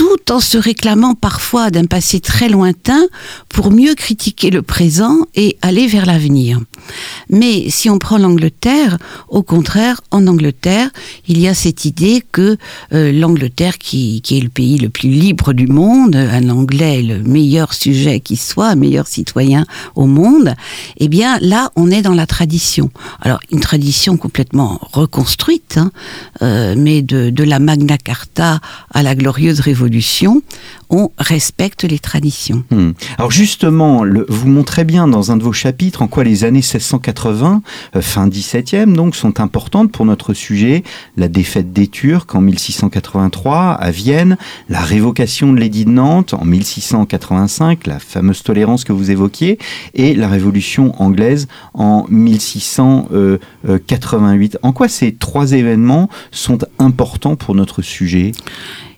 Tout 0.00 0.32
en 0.32 0.40
se 0.40 0.56
réclamant 0.56 1.14
parfois 1.14 1.70
d'un 1.70 1.84
passé 1.84 2.20
très 2.20 2.48
lointain 2.48 3.02
pour 3.50 3.70
mieux 3.70 3.94
critiquer 3.94 4.48
le 4.48 4.62
présent 4.62 5.26
et 5.34 5.58
aller 5.60 5.86
vers 5.88 6.06
l'avenir. 6.06 6.58
Mais 7.28 7.68
si 7.68 7.90
on 7.90 7.98
prend 7.98 8.16
l'Angleterre, 8.16 8.96
au 9.28 9.42
contraire, 9.42 10.00
en 10.10 10.26
Angleterre, 10.26 10.88
il 11.28 11.38
y 11.38 11.48
a 11.48 11.52
cette 11.52 11.84
idée 11.84 12.24
que 12.32 12.56
euh, 12.94 13.12
l'Angleterre, 13.12 13.76
qui, 13.76 14.22
est 14.30 14.40
le 14.40 14.48
pays 14.48 14.78
le 14.78 14.88
plus 14.88 15.10
libre 15.10 15.52
du 15.52 15.66
monde, 15.66 16.16
un 16.16 16.48
Anglais 16.48 17.02
le 17.02 17.22
meilleur 17.22 17.74
sujet 17.74 18.20
qui 18.20 18.36
soit, 18.36 18.76
meilleur 18.76 19.06
citoyen 19.06 19.66
au 19.96 20.06
monde, 20.06 20.54
eh 20.96 21.08
bien 21.08 21.38
là, 21.42 21.72
on 21.76 21.90
est 21.90 22.00
dans 22.00 22.14
la 22.14 22.26
tradition. 22.26 22.90
Alors, 23.20 23.40
une 23.50 23.60
tradition 23.60 24.16
complètement 24.16 24.80
reconstruite, 24.92 25.76
hein, 25.76 25.92
euh, 26.40 26.74
mais 26.74 27.02
de 27.02 27.44
la 27.44 27.58
Magna 27.58 27.98
Carta 27.98 28.60
à 28.94 29.02
la 29.02 29.14
glorieuse 29.14 29.60
Révolution, 29.60 29.89
on 30.90 31.10
respecte 31.18 31.84
les 31.84 31.98
traditions. 31.98 32.64
Hmm. 32.70 32.92
Alors 33.18 33.30
justement, 33.30 34.04
vous 34.28 34.48
montrez 34.48 34.84
bien 34.84 35.08
dans 35.08 35.30
un 35.30 35.36
de 35.36 35.42
vos 35.42 35.52
chapitres 35.52 36.00
en 36.02 36.08
quoi 36.08 36.24
les 36.24 36.44
années 36.44 36.60
1680, 36.60 37.62
euh, 37.96 38.02
fin 38.02 38.28
17e 38.28 38.94
donc, 38.94 39.16
sont 39.16 39.40
importantes 39.40 39.92
pour 39.92 40.04
notre 40.04 40.34
sujet. 40.34 40.82
La 41.16 41.28
défaite 41.28 41.72
des 41.72 41.86
Turcs 41.86 42.26
en 42.34 42.40
1683 42.40 43.72
à 43.72 43.90
Vienne, 43.90 44.36
la 44.68 44.80
révocation 44.80 45.52
de 45.52 45.60
l'édit 45.60 45.84
de 45.84 45.90
Nantes 45.90 46.34
en 46.34 46.44
1685, 46.44 47.86
la 47.86 47.98
fameuse 47.98 48.42
tolérance 48.42 48.84
que 48.84 48.92
vous 48.92 49.10
évoquiez, 49.10 49.58
et 49.94 50.14
la 50.14 50.28
révolution 50.28 50.94
anglaise 51.00 51.48
en 51.74 52.06
1688. 52.08 54.58
En 54.62 54.72
quoi 54.72 54.88
ces 54.88 55.12
trois 55.12 55.52
événements 55.52 56.08
sont 56.30 56.58
importants 56.78 57.36
pour 57.36 57.54
notre 57.54 57.82
sujet? 57.82 58.32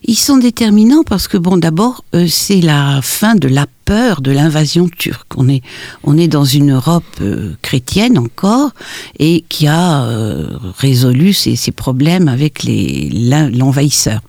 Ils 0.05 0.19
sont 0.19 0.37
déterminants 0.37 1.05
parce 1.05 1.29
que, 1.29 1.37
bon, 1.37 1.57
d'abord, 1.57 2.05
euh, 2.15 2.27
c'est 2.29 2.61
la 2.61 3.01
fin 3.03 3.35
de 3.35 3.49
la 3.49 3.67
peur 3.85 4.21
de 4.21 4.31
l'invasion 4.31 4.89
turque. 4.89 5.37
On 5.37 5.49
est, 5.49 5.62
on 6.05 6.17
est 6.17 6.29
dans 6.29 6.45
une 6.45 6.73
Europe 6.73 7.05
euh, 7.21 7.53
chrétienne 7.62 8.19
encore 8.19 8.71
et 9.19 9.45
qui 9.49 9.67
a 9.67 10.05
euh, 10.05 10.47
résolu 10.79 11.33
ses, 11.33 11.57
ses 11.57 11.73
problèmes 11.73 12.29
avec 12.29 12.65
l'envahisseur. 12.65 14.21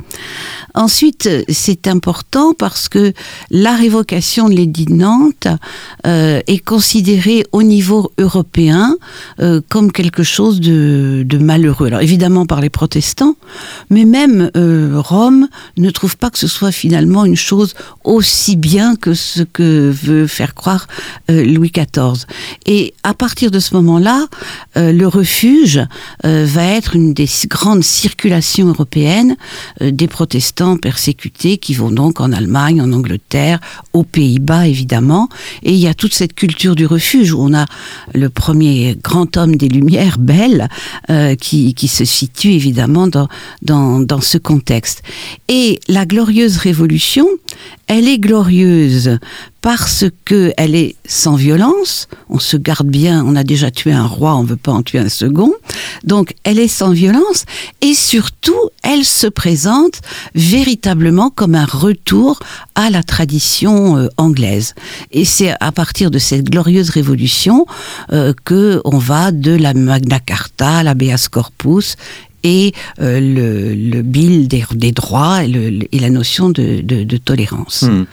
Ensuite, 0.75 1.29
c'est 1.49 1.87
important 1.87 2.53
parce 2.53 2.89
que 2.89 3.13
la 3.51 3.75
révocation 3.75 4.49
de 4.49 4.55
l'édit 4.55 4.85
de 4.85 4.93
Nantes 4.93 5.47
euh, 6.07 6.41
est 6.47 6.57
considérée 6.57 7.45
au 7.51 7.61
niveau 7.63 8.11
européen 8.17 8.95
comme 9.69 9.91
quelque 9.91 10.23
chose 10.23 10.59
de, 10.59 11.23
de 11.25 11.37
malheureux. 11.37 11.87
Alors 11.87 12.01
évidemment 12.01 12.45
par 12.45 12.61
les 12.61 12.69
protestants, 12.69 13.35
mais 13.89 14.05
même 14.05 14.49
Rome 14.55 15.47
ne 15.77 15.89
trouve 15.89 16.17
pas 16.17 16.29
que 16.29 16.39
ce 16.39 16.47
soit 16.47 16.71
finalement 16.71 17.25
une 17.25 17.35
chose 17.35 17.75
aussi 18.03 18.55
bien 18.55 18.95
que 18.95 19.13
ce 19.13 19.43
que 19.53 19.89
veut 19.89 20.27
faire 20.27 20.55
croire 20.55 20.87
euh, 21.29 21.45
Louis 21.45 21.71
XIV. 21.71 22.25
Et 22.65 22.93
à 23.03 23.13
partir 23.13 23.51
de 23.51 23.59
ce 23.59 23.73
moment-là, 23.75 24.27
euh, 24.77 24.91
le 24.91 25.07
refuge 25.07 25.79
euh, 26.25 26.45
va 26.47 26.65
être 26.65 26.95
une 26.95 27.13
des 27.13 27.29
grandes 27.47 27.83
circulations 27.83 28.67
européennes 28.67 29.35
euh, 29.81 29.91
des 29.91 30.07
protestants 30.07 30.77
persécutés 30.77 31.57
qui 31.57 31.73
vont 31.73 31.91
donc 31.91 32.19
en 32.19 32.31
Allemagne, 32.31 32.81
en 32.81 32.91
Angleterre, 32.91 33.59
aux 33.93 34.03
Pays-Bas 34.03 34.67
évidemment. 34.67 35.29
Et 35.61 35.73
il 35.73 35.79
y 35.79 35.87
a 35.87 35.93
toute 35.93 36.13
cette 36.13 36.33
culture 36.33 36.75
du 36.75 36.85
refuge 36.85 37.31
où 37.33 37.41
on 37.41 37.53
a 37.53 37.65
le 38.13 38.29
premier 38.29 38.97
grand 39.01 39.37
homme 39.37 39.55
des 39.55 39.69
Lumières, 39.69 40.17
Belle, 40.23 40.69
euh, 41.09 41.35
qui, 41.35 41.73
qui 41.73 41.87
se 41.87 42.05
situe 42.05 42.53
évidemment 42.53 43.07
dans, 43.07 43.27
dans, 43.61 43.99
dans 43.99 44.21
ce 44.21 44.37
contexte. 44.37 45.03
Et 45.49 45.79
la 45.87 46.05
glorieuse 46.05 46.57
révolution, 46.57 47.27
elle 47.87 48.07
est 48.07 48.19
glorieuse 48.19 49.19
parce 49.63 50.03
que 50.25 50.53
elle 50.57 50.75
est 50.75 50.97
sans 51.05 51.35
violence. 51.35 52.09
On 52.29 52.37
se 52.37 52.57
garde 52.57 52.87
bien. 52.87 53.23
On 53.25 53.35
a 53.35 53.45
déjà 53.45 53.71
tué 53.71 53.93
un 53.93 54.05
roi, 54.05 54.35
on 54.35 54.43
veut 54.43 54.57
pas 54.57 54.73
en 54.73 54.83
tuer 54.83 54.99
un 54.99 55.09
second. 55.09 55.53
Donc, 56.03 56.35
elle 56.43 56.59
est 56.59 56.67
sans 56.67 56.91
violence 56.91 57.45
et 57.79 57.93
surtout, 57.93 58.59
elle 58.83 59.05
se 59.05 59.27
présente 59.27 60.01
véritablement 60.35 61.29
comme 61.29 61.55
un 61.55 61.65
retour 61.65 62.39
à 62.75 62.89
la 62.89 63.03
tradition 63.03 63.97
euh, 63.97 64.09
anglaise. 64.17 64.75
Et 65.11 65.23
c'est 65.23 65.53
à 65.61 65.71
partir 65.71 66.11
de 66.11 66.19
cette 66.19 66.49
glorieuse 66.49 66.89
révolution 66.89 67.65
euh, 68.11 68.33
que 68.43 68.81
on 68.83 68.97
va 68.97 69.31
de 69.31 69.51
la 69.51 69.73
Magna 69.73 70.19
Carta 70.19 70.79
à 70.79 70.83
l'Abeas 70.83 71.29
Corpus 71.31 71.95
et 72.43 72.73
euh, 72.99 73.21
le, 73.21 73.73
le 73.73 74.01
bill 74.01 74.49
des, 74.49 74.91
droits 74.91 75.45
et, 75.45 75.99
la 75.99 76.09
notion 76.09 76.49
de 76.49 77.17
tolérance. 77.17 77.83
Hmm. 77.83 78.03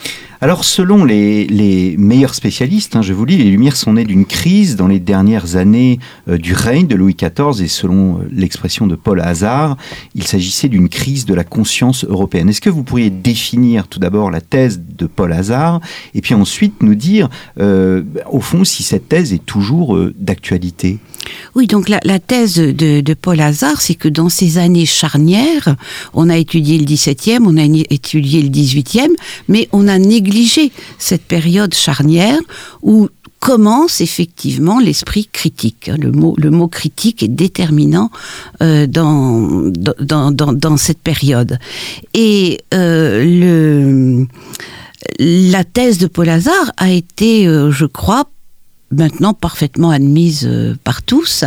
Alors, 0.43 0.65
selon 0.65 1.05
les, 1.05 1.97
meilleurs 1.99 2.35
spécialistes, 2.35 2.97
hein, 2.97 3.03
je 3.03 3.13
vous 3.13 3.27
lis, 3.27 3.37
les 3.37 3.51
Lumières 3.51 3.77
sont 3.77 3.93
nées 3.93 4.07
d'une 4.07 4.25
crise 4.25 4.75
dans 4.75 4.87
les 4.87 4.99
dernières 4.99 5.57
années 5.57 5.99
euh, 6.31 6.39
du 6.39 6.55
règne 6.55 6.87
de 6.87 6.95
Louis 6.95 7.15
XIV, 7.15 7.63
et 7.63 7.69
selon 7.69 8.21
euh, 8.21 8.29
l'expression 8.33 8.87
de 8.87 8.97
Paul 8.97 9.21
Hazard, 9.21 9.77
il 10.15 10.27
s'agissait 10.27 10.69
d'une 10.69 10.89
crise 10.89 11.27
de 11.27 11.35
la 11.35 11.45
conscience 11.45 12.07
européenne. 12.07 12.49
Est-ce 12.49 12.63
que 12.63 12.71
vous 12.71 12.85
pourriez 12.85 13.11
définir 13.11 13.87
tout 13.87 13.99
d'abord 13.99 14.31
la 14.31 14.41
thèse 14.41 14.81
de 14.81 15.07
Paul 15.07 15.35
Hazard, 15.35 15.81
et 16.15 16.23
puis 16.23 16.33
ensuite 16.33 16.83
nous 16.83 16.95
dire, 16.95 17.29
euh, 17.61 18.03
au 18.31 18.41
fond, 18.41 18.65
si 18.65 18.83
cette 18.83 19.11
thèse 19.11 19.35
est 19.35 19.45
toujours 19.45 19.99
d'actualité? 20.19 21.01
Oui, 21.55 21.67
donc 21.67 21.89
la, 21.89 22.01
thèse 22.19 22.57
de, 22.57 23.15
Paul 23.15 23.41
Hazard, 23.41 23.81
c'est 23.81 23.95
que 23.95 24.09
dans 24.09 24.29
ces 24.29 24.59
années 24.59 24.87
charnières, 24.87 25.77
on 26.15 26.31
a 26.31 26.37
étudié 26.37 26.79
le 26.79 26.85
17e, 26.85 27.41
on 27.45 27.57
a 27.57 27.65
étudié 27.91 28.43
le 28.43 28.49
18e, 28.49 29.11
mais 29.49 29.69
on 29.73 29.87
a 29.87 29.99
négligé 29.99 30.30
cette 30.99 31.23
période 31.23 31.75
charnière 31.75 32.41
où 32.83 33.09
commence 33.41 34.01
effectivement 34.03 34.79
l'esprit 34.79 35.29
critique. 35.33 35.91
Le 35.99 36.13
mot, 36.13 36.35
le 36.37 36.51
mot 36.51 36.69
critique 36.69 37.23
est 37.23 37.29
déterminant 37.29 38.11
euh, 38.63 38.87
dans, 38.87 39.71
dans, 39.99 40.31
dans, 40.31 40.53
dans 40.53 40.77
cette 40.77 41.01
période. 41.01 41.59
Et 42.13 42.61
euh, 42.75 43.25
le, 43.25 44.27
la 45.19 45.65
thèse 45.65 45.99
de 45.99 46.07
Paul 46.07 46.29
Hazard 46.29 46.73
a 46.77 46.91
été, 46.91 47.47
euh, 47.47 47.71
je 47.71 47.87
crois, 47.87 48.27
maintenant 48.91 49.35
parfaitement 49.35 49.91
admise 49.91 50.47
euh, 50.47 50.75
par 50.83 51.03
tous 51.03 51.45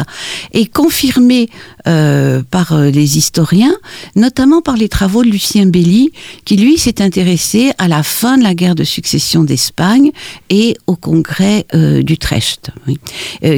et 0.53 0.65
confirmée 0.65 1.49
euh, 1.87 2.41
par 2.49 2.73
euh, 2.73 2.89
les 2.89 3.17
historiens, 3.17 3.75
notamment 4.15 4.61
par 4.61 4.77
les 4.77 4.89
travaux 4.89 5.23
de 5.23 5.29
Lucien 5.29 5.65
Belli, 5.65 6.11
qui 6.45 6.57
lui 6.57 6.77
s'est 6.77 7.01
intéressé 7.01 7.71
à 7.77 7.87
la 7.87 8.03
fin 8.03 8.37
de 8.37 8.43
la 8.43 8.55
guerre 8.55 8.75
de 8.75 8.83
succession 8.83 9.43
d'Espagne 9.43 10.11
et 10.49 10.77
au 10.87 10.95
congrès 10.95 11.65
d'Utrecht, 11.73 12.71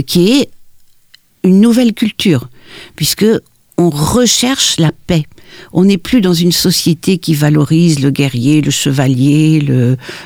qui 0.08 0.32
est 0.32 0.50
une 1.44 1.62
nouvelle 1.62 1.94
culture, 1.94 2.50
puisque 2.96 3.26
on 3.78 3.90
recherche 3.90 4.78
la 4.80 4.92
paix. 4.92 5.26
On 5.74 5.86
n'est 5.86 5.98
plus 5.98 6.22
dans 6.22 6.34
une 6.34 6.52
société 6.52 7.18
qui 7.18 7.34
valorise 7.34 8.00
le 8.00 8.12
guerrier, 8.12 8.62
le 8.62 8.72
chevalier, 8.72 9.60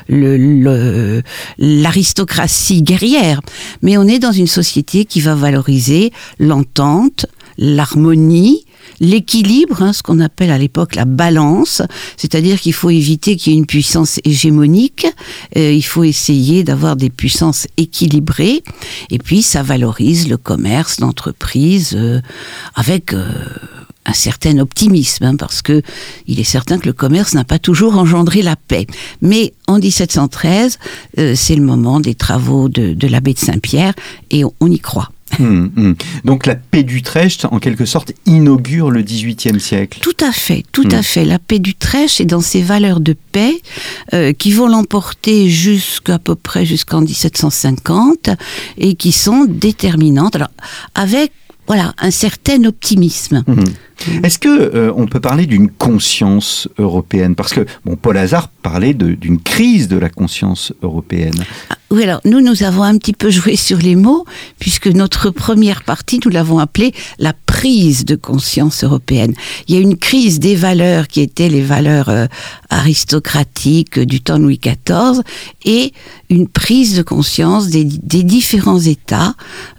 le, 0.08 1.22
l'aristocratie 1.58 2.82
guerrière, 2.82 3.40
mais 3.82 3.96
on 3.96 4.06
est 4.06 4.18
dans 4.18 4.32
une 4.32 4.46
société 4.46 5.04
qui 5.04 5.20
va 5.20 5.34
valoriser 5.34 6.12
l'entente, 6.38 7.26
l'harmonie, 7.58 8.64
l'équilibre, 9.00 9.82
hein, 9.82 9.92
ce 9.92 10.02
qu'on 10.02 10.20
appelle 10.20 10.50
à 10.50 10.58
l'époque 10.58 10.94
la 10.94 11.04
balance, 11.04 11.82
c'est-à-dire 12.16 12.60
qu'il 12.60 12.72
faut 12.72 12.90
éviter 12.90 13.36
qu'il 13.36 13.52
y 13.52 13.56
ait 13.56 13.58
une 13.58 13.66
puissance 13.66 14.20
hégémonique, 14.24 15.06
euh, 15.56 15.72
il 15.72 15.82
faut 15.82 16.04
essayer 16.04 16.64
d'avoir 16.64 16.96
des 16.96 17.10
puissances 17.10 17.66
équilibrées, 17.76 18.62
et 19.10 19.18
puis 19.18 19.42
ça 19.42 19.62
valorise 19.62 20.28
le 20.28 20.36
commerce, 20.36 21.00
l'entreprise, 21.00 21.92
euh, 21.94 22.20
avec... 22.74 23.12
Euh, 23.12 23.32
un 24.10 24.14
certain 24.14 24.58
optimisme, 24.58 25.24
hein, 25.24 25.36
parce 25.36 25.62
que 25.62 25.82
il 26.26 26.40
est 26.40 26.44
certain 26.44 26.78
que 26.78 26.86
le 26.86 26.92
commerce 26.92 27.34
n'a 27.34 27.44
pas 27.44 27.58
toujours 27.58 27.96
engendré 27.96 28.42
la 28.42 28.56
paix. 28.56 28.86
Mais 29.22 29.54
en 29.66 29.78
1713, 29.78 30.78
c'est 31.34 31.56
le 31.56 31.62
moment 31.62 32.00
des 32.00 32.14
travaux 32.14 32.68
de, 32.68 32.92
de 32.92 33.06
l'abbé 33.08 33.34
de 33.34 33.38
Saint-Pierre, 33.38 33.94
et 34.30 34.44
on 34.44 34.66
y 34.70 34.78
croit. 34.78 35.10
Hum, 35.38 35.70
hum. 35.76 35.94
Donc 36.24 36.46
la 36.46 36.56
paix 36.56 36.82
d'Utrecht, 36.82 37.46
en 37.50 37.58
quelque 37.58 37.84
sorte, 37.84 38.12
inaugure 38.26 38.90
le 38.90 39.02
XVIIIe 39.02 39.60
siècle. 39.60 40.00
Tout 40.02 40.16
à 40.20 40.32
fait, 40.32 40.64
tout 40.72 40.88
à 40.90 40.96
hum. 40.96 41.02
fait. 41.02 41.24
La 41.24 41.38
paix 41.38 41.58
d'Utrecht 41.58 42.20
est 42.20 42.26
dans 42.26 42.40
ses 42.40 42.62
valeurs 42.62 43.00
de 43.00 43.14
paix 43.32 43.60
euh, 44.12 44.32
qui 44.32 44.52
vont 44.52 44.66
l'emporter 44.66 45.48
jusqu'à 45.48 46.18
peu 46.18 46.34
près 46.34 46.66
jusqu'en 46.66 47.02
1750 47.02 48.30
et 48.78 48.94
qui 48.94 49.12
sont 49.12 49.46
déterminantes. 49.48 50.36
Alors 50.36 50.50
avec 50.94 51.32
voilà 51.66 51.94
un 51.98 52.10
certain 52.10 52.64
optimisme. 52.64 53.44
Est-ce 54.22 54.38
que 54.38 54.48
euh, 54.48 54.92
on 54.96 55.06
peut 55.06 55.20
parler 55.20 55.46
d'une 55.46 55.70
conscience 55.70 56.68
européenne? 56.78 57.34
Parce 57.34 57.52
que 57.52 57.66
bon, 57.84 57.96
Paul 57.96 58.16
Hazard 58.16 58.48
parlait 58.48 58.94
d'une 58.94 59.40
crise 59.40 59.88
de 59.88 59.98
la 59.98 60.08
conscience 60.08 60.72
européenne. 60.82 61.44
Ah, 61.70 61.76
oui, 61.92 62.04
alors 62.04 62.20
nous, 62.24 62.40
nous 62.40 62.62
avons 62.62 62.84
un 62.84 62.96
petit 62.98 63.12
peu 63.12 63.30
joué 63.30 63.56
sur 63.56 63.78
les 63.78 63.96
mots, 63.96 64.24
puisque 64.60 64.86
notre 64.86 65.30
première 65.30 65.82
partie, 65.82 66.20
nous 66.24 66.30
l'avons 66.30 66.60
appelée 66.60 66.92
la 67.18 67.32
prise 67.32 68.04
de 68.04 68.14
conscience 68.14 68.84
européenne. 68.84 69.34
Il 69.66 69.74
y 69.74 69.78
a 69.78 69.80
une 69.80 69.96
crise 69.96 70.38
des 70.38 70.54
valeurs 70.54 71.08
qui 71.08 71.20
étaient 71.20 71.48
les 71.48 71.62
valeurs 71.62 72.08
euh, 72.08 72.26
aristocratiques 72.70 73.98
du 73.98 74.20
temps 74.20 74.38
Louis 74.38 74.60
XIV, 74.62 75.22
et 75.64 75.92
une 76.28 76.46
prise 76.46 76.96
de 76.96 77.02
conscience 77.02 77.68
des, 77.68 77.84
des 77.84 78.22
différents 78.22 78.78
États, 78.78 79.34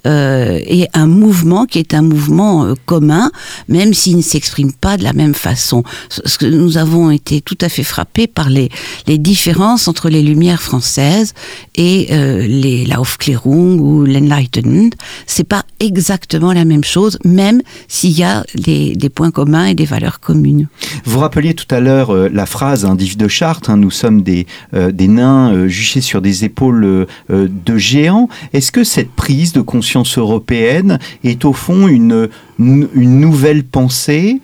euh, 0.05 0.59
et 0.65 0.89
un 0.93 1.07
mouvement 1.07 1.65
qui 1.65 1.79
est 1.79 1.93
un 1.93 2.01
mouvement 2.01 2.65
euh, 2.65 2.73
commun, 2.85 3.31
même 3.69 3.93
ne 4.15 4.21
s'exprime 4.21 4.73
pas 4.73 4.97
de 4.97 5.03
la 5.03 5.13
même 5.13 5.33
façon. 5.33 5.83
Ce 6.09 6.37
que 6.37 6.45
nous 6.45 6.77
avons 6.77 7.11
été 7.11 7.41
tout 7.41 7.57
à 7.61 7.69
fait 7.69 7.83
frappés 7.83 8.27
par 8.27 8.49
les, 8.49 8.69
les 9.07 9.17
différences 9.17 9.87
entre 9.87 10.09
les 10.09 10.21
Lumières 10.21 10.61
françaises 10.61 11.33
et 11.75 12.07
euh, 12.11 12.45
les, 12.47 12.85
ou 13.45 14.05
l'Enlightenment, 14.05 14.91
c'est 15.25 15.47
pas 15.47 15.63
exactement 15.79 16.53
la 16.53 16.65
même 16.65 16.83
chose, 16.83 17.17
même 17.25 17.61
s'il 17.87 18.11
y 18.11 18.23
a 18.23 18.43
des, 18.55 18.95
points 19.13 19.31
communs 19.31 19.65
et 19.65 19.73
des 19.73 19.85
valeurs 19.85 20.19
communes. 20.19 20.67
Vous 21.05 21.19
rappeliez 21.19 21.53
tout 21.53 21.73
à 21.73 21.79
l'heure 21.79 22.11
euh, 22.11 22.29
la 22.31 22.45
phrase 22.45 22.85
hein, 22.85 22.95
d'Yves 22.95 23.17
de 23.17 23.27
Chartres, 23.27 23.69
hein, 23.69 23.77
nous 23.77 23.91
sommes 23.91 24.21
des, 24.21 24.47
euh, 24.73 24.91
des 24.91 25.07
nains 25.07 25.67
juchés 25.67 26.01
sur 26.01 26.21
des 26.21 26.45
épaules 26.45 27.07
de 27.29 27.77
géants. 27.77 28.29
Est-ce 28.53 28.71
que 28.71 28.83
cette 28.83 29.11
prise 29.11 29.53
de 29.53 29.61
conscience 29.61 30.17
européenne 30.17 30.99
est 31.23 31.45
au 31.45 31.53
fond 31.53 31.87
une, 31.87 32.29
une 32.93 33.19
nouvelle 33.19 33.63
pensée 33.63 34.41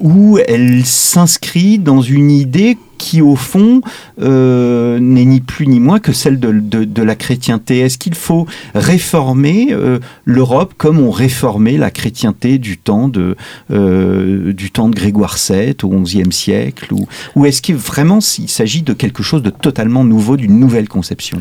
où 0.00 0.38
elle 0.46 0.84
s'inscrit 0.84 1.78
dans 1.78 2.00
une 2.00 2.30
idée 2.30 2.76
qui 3.02 3.20
au 3.20 3.34
fond 3.34 3.80
euh, 4.20 5.00
n'est 5.00 5.24
ni 5.24 5.40
plus 5.40 5.66
ni 5.66 5.80
moins 5.80 5.98
que 5.98 6.12
celle 6.12 6.38
de, 6.38 7.02
la 7.02 7.16
chrétienté. 7.16 7.80
Est-ce 7.80 7.98
qu'il 7.98 8.14
faut 8.14 8.46
réformer 8.76 9.68
euh, 9.72 9.98
l'Europe 10.24 10.74
comme 10.78 11.00
on 11.00 11.10
réformait 11.10 11.76
la 11.76 11.90
chrétienté 11.90 12.58
du 12.58 12.78
temps 12.78 13.08
de, 13.08 13.36
euh, 13.72 14.52
du 14.52 14.70
temps 14.70 14.88
de 14.88 14.94
Grégoire 14.94 15.36
VII 15.36 15.74
au 15.82 16.00
XIe 16.00 16.30
siècle 16.30 16.94
Ou, 16.94 17.08
ou 17.34 17.44
est-ce 17.44 17.60
qu'il 17.60 17.74
vraiment 17.74 18.20
il 18.38 18.48
s'agit 18.48 18.82
de 18.82 18.92
quelque 18.92 19.24
chose 19.24 19.42
de 19.42 19.50
totalement 19.50 20.04
nouveau, 20.04 20.36
d'une 20.36 20.60
nouvelle 20.60 20.88
conception? 20.88 21.40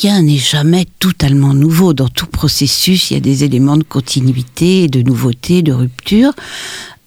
Rien 0.00 0.22
n'est 0.22 0.36
jamais 0.36 0.86
totalement 0.98 1.54
nouveau. 1.54 1.92
Dans 1.92 2.08
tout 2.08 2.26
processus, 2.26 3.10
il 3.10 3.14
y 3.14 3.16
a 3.16 3.20
des 3.20 3.44
éléments 3.44 3.76
de 3.76 3.84
continuité, 3.84 4.88
de 4.88 5.02
nouveauté, 5.02 5.62
de 5.62 5.72
rupture. 5.72 6.32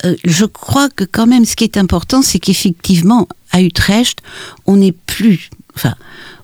Euh, 0.05 0.15
je 0.23 0.45
crois 0.45 0.89
que 0.89 1.03
quand 1.03 1.27
même 1.27 1.45
ce 1.45 1.55
qui 1.55 1.63
est 1.63 1.77
important, 1.77 2.21
c'est 2.21 2.39
qu'effectivement, 2.39 3.27
à 3.51 3.61
Utrecht, 3.61 4.21
on 4.65 4.77
n'est 4.77 4.93
plus... 4.93 5.49
Enfin, 5.75 5.95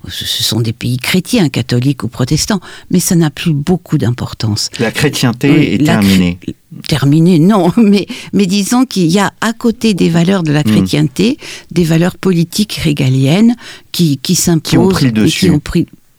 ce 0.09 0.43
sont 0.43 0.61
des 0.61 0.73
pays 0.73 0.97
chrétiens, 0.97 1.49
catholiques 1.49 2.03
ou 2.03 2.07
protestants, 2.07 2.59
mais 2.91 2.99
ça 2.99 3.15
n'a 3.15 3.29
plus 3.29 3.53
beaucoup 3.53 3.97
d'importance. 3.97 4.69
La 4.79 4.91
chrétienté 4.91 5.73
est 5.73 5.83
terminée. 5.83 6.39
Terminée, 6.87 7.39
non, 7.39 7.71
mais, 7.77 8.07
mais 8.33 8.45
disons 8.45 8.85
qu'il 8.85 9.07
y 9.07 9.19
a 9.19 9.33
à 9.41 9.53
côté 9.53 9.93
des 9.93 10.09
valeurs 10.09 10.43
de 10.43 10.51
la 10.51 10.61
hmm. 10.61 10.71
chrétienté, 10.71 11.37
des 11.71 11.83
valeurs 11.83 12.17
politiques 12.17 12.73
régaliennes 12.73 13.55
qui, 13.91 14.17
qui 14.17 14.35
s'imposent. 14.35 14.69
Qui 14.69 14.77
ont 14.77 14.89
pris 14.89 15.05
le 15.05 15.11
dessus. 15.11 15.51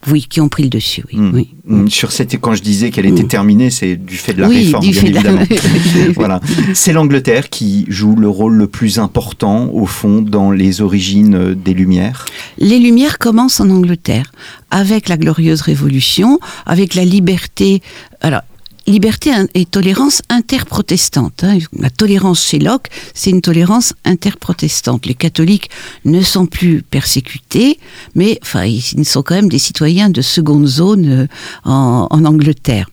Oui, 0.09 0.27
qui 0.29 0.40
ont 0.40 0.49
pris 0.49 0.62
le 0.62 0.69
dessus. 0.69 1.05
Oui, 1.12 1.19
hmm. 1.19 1.31
oui. 1.35 1.49
Hmm. 1.66 1.88
Sur 1.88 2.12
cette, 2.12 2.38
quand 2.40 2.55
je 2.55 2.62
disais 2.62 2.90
qu'elle 2.90 3.07
était 3.07 3.25
hmm. 3.25 3.29
terminée, 3.29 3.71
c'est 3.71 3.97
du 3.97 4.16
fait 4.16 4.35
de 4.35 4.40
la 4.40 4.49
réforme, 4.49 4.88
bien 4.88 5.03
évidemment. 5.03 5.42
voilà. 6.14 6.40
C'est 6.75 6.92
l'Angleterre 6.92 7.51
qui 7.51 7.87
joue 7.88 8.14
le 8.14 8.29
rôle 8.29 8.55
le 8.55 8.66
plus 8.66 8.99
important, 8.99 9.69
au 9.73 9.87
fond, 9.87 10.23
dans 10.23 10.51
les 10.51 10.81
origines 10.81 11.35
euh, 11.35 11.55
des 11.55 11.75
Lumières. 11.75 12.27
Les 12.59 12.79
Lumières 12.79 13.19
commencent 13.19 13.61
en 13.61 13.71
Angleterre, 13.71 14.33
avec 14.71 15.09
la 15.09 15.16
glorieuse 15.16 15.61
Révolution, 15.61 16.38
avec 16.66 16.95
la 16.95 17.05
liberté. 17.05 17.83
Alors, 18.21 18.42
liberté 18.87 19.31
et 19.55 19.64
tolérance 19.64 20.22
interprotestante. 20.29 21.44
Hein. 21.44 21.59
La 21.79 21.90
tolérance 21.90 22.44
chez 22.44 22.59
Locke, 22.59 22.88
c'est 23.14 23.31
une 23.31 23.40
tolérance 23.40 23.94
interprotestante. 24.05 25.07
Les 25.07 25.14
catholiques 25.14 25.70
ne 26.05 26.22
sont 26.22 26.46
plus 26.46 26.83
persécutés, 26.83 27.79
mais 28.14 28.38
enfin, 28.42 28.64
ils 28.64 29.05
sont 29.05 29.22
quand 29.22 29.35
même 29.35 29.49
des 29.49 29.59
citoyens 29.59 30.11
de 30.11 30.22
seconde 30.22 30.66
zone 30.66 31.07
euh, 31.07 31.27
en, 31.64 32.25
Angleterre. 32.25 32.88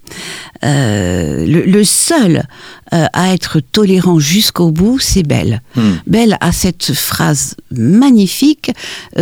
Euh, 0.63 1.45
le, 1.45 1.84
seul 1.84 2.43
euh, 2.93 3.06
à 3.13 3.34
être 3.34 3.60
tolérant 3.60 4.19
jusqu'au 4.19 4.71
bout, 4.71 4.99
c'est 4.99 5.23
Belle. 5.23 5.62
Hmm. 5.75 5.93
Belle 6.08 6.38
a 6.41 6.51
cette 6.51 6.93
phrase 6.93 7.56
magnifique 7.71 8.71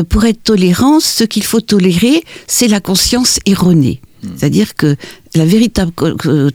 pour 0.10 0.26
être 0.26 0.44
tolérant, 0.44 1.00
ce 1.00 1.24
qu'il 1.24 1.44
faut 1.44 1.62
tolérer, 1.62 2.24
c'est 2.48 2.68
la 2.68 2.80
conscience 2.80 3.40
erronée. 3.46 4.02
Hmm. 4.24 4.30
C'est-à-dire 4.36 4.76
que 4.76 4.96
la 5.36 5.46
véritable 5.46 5.92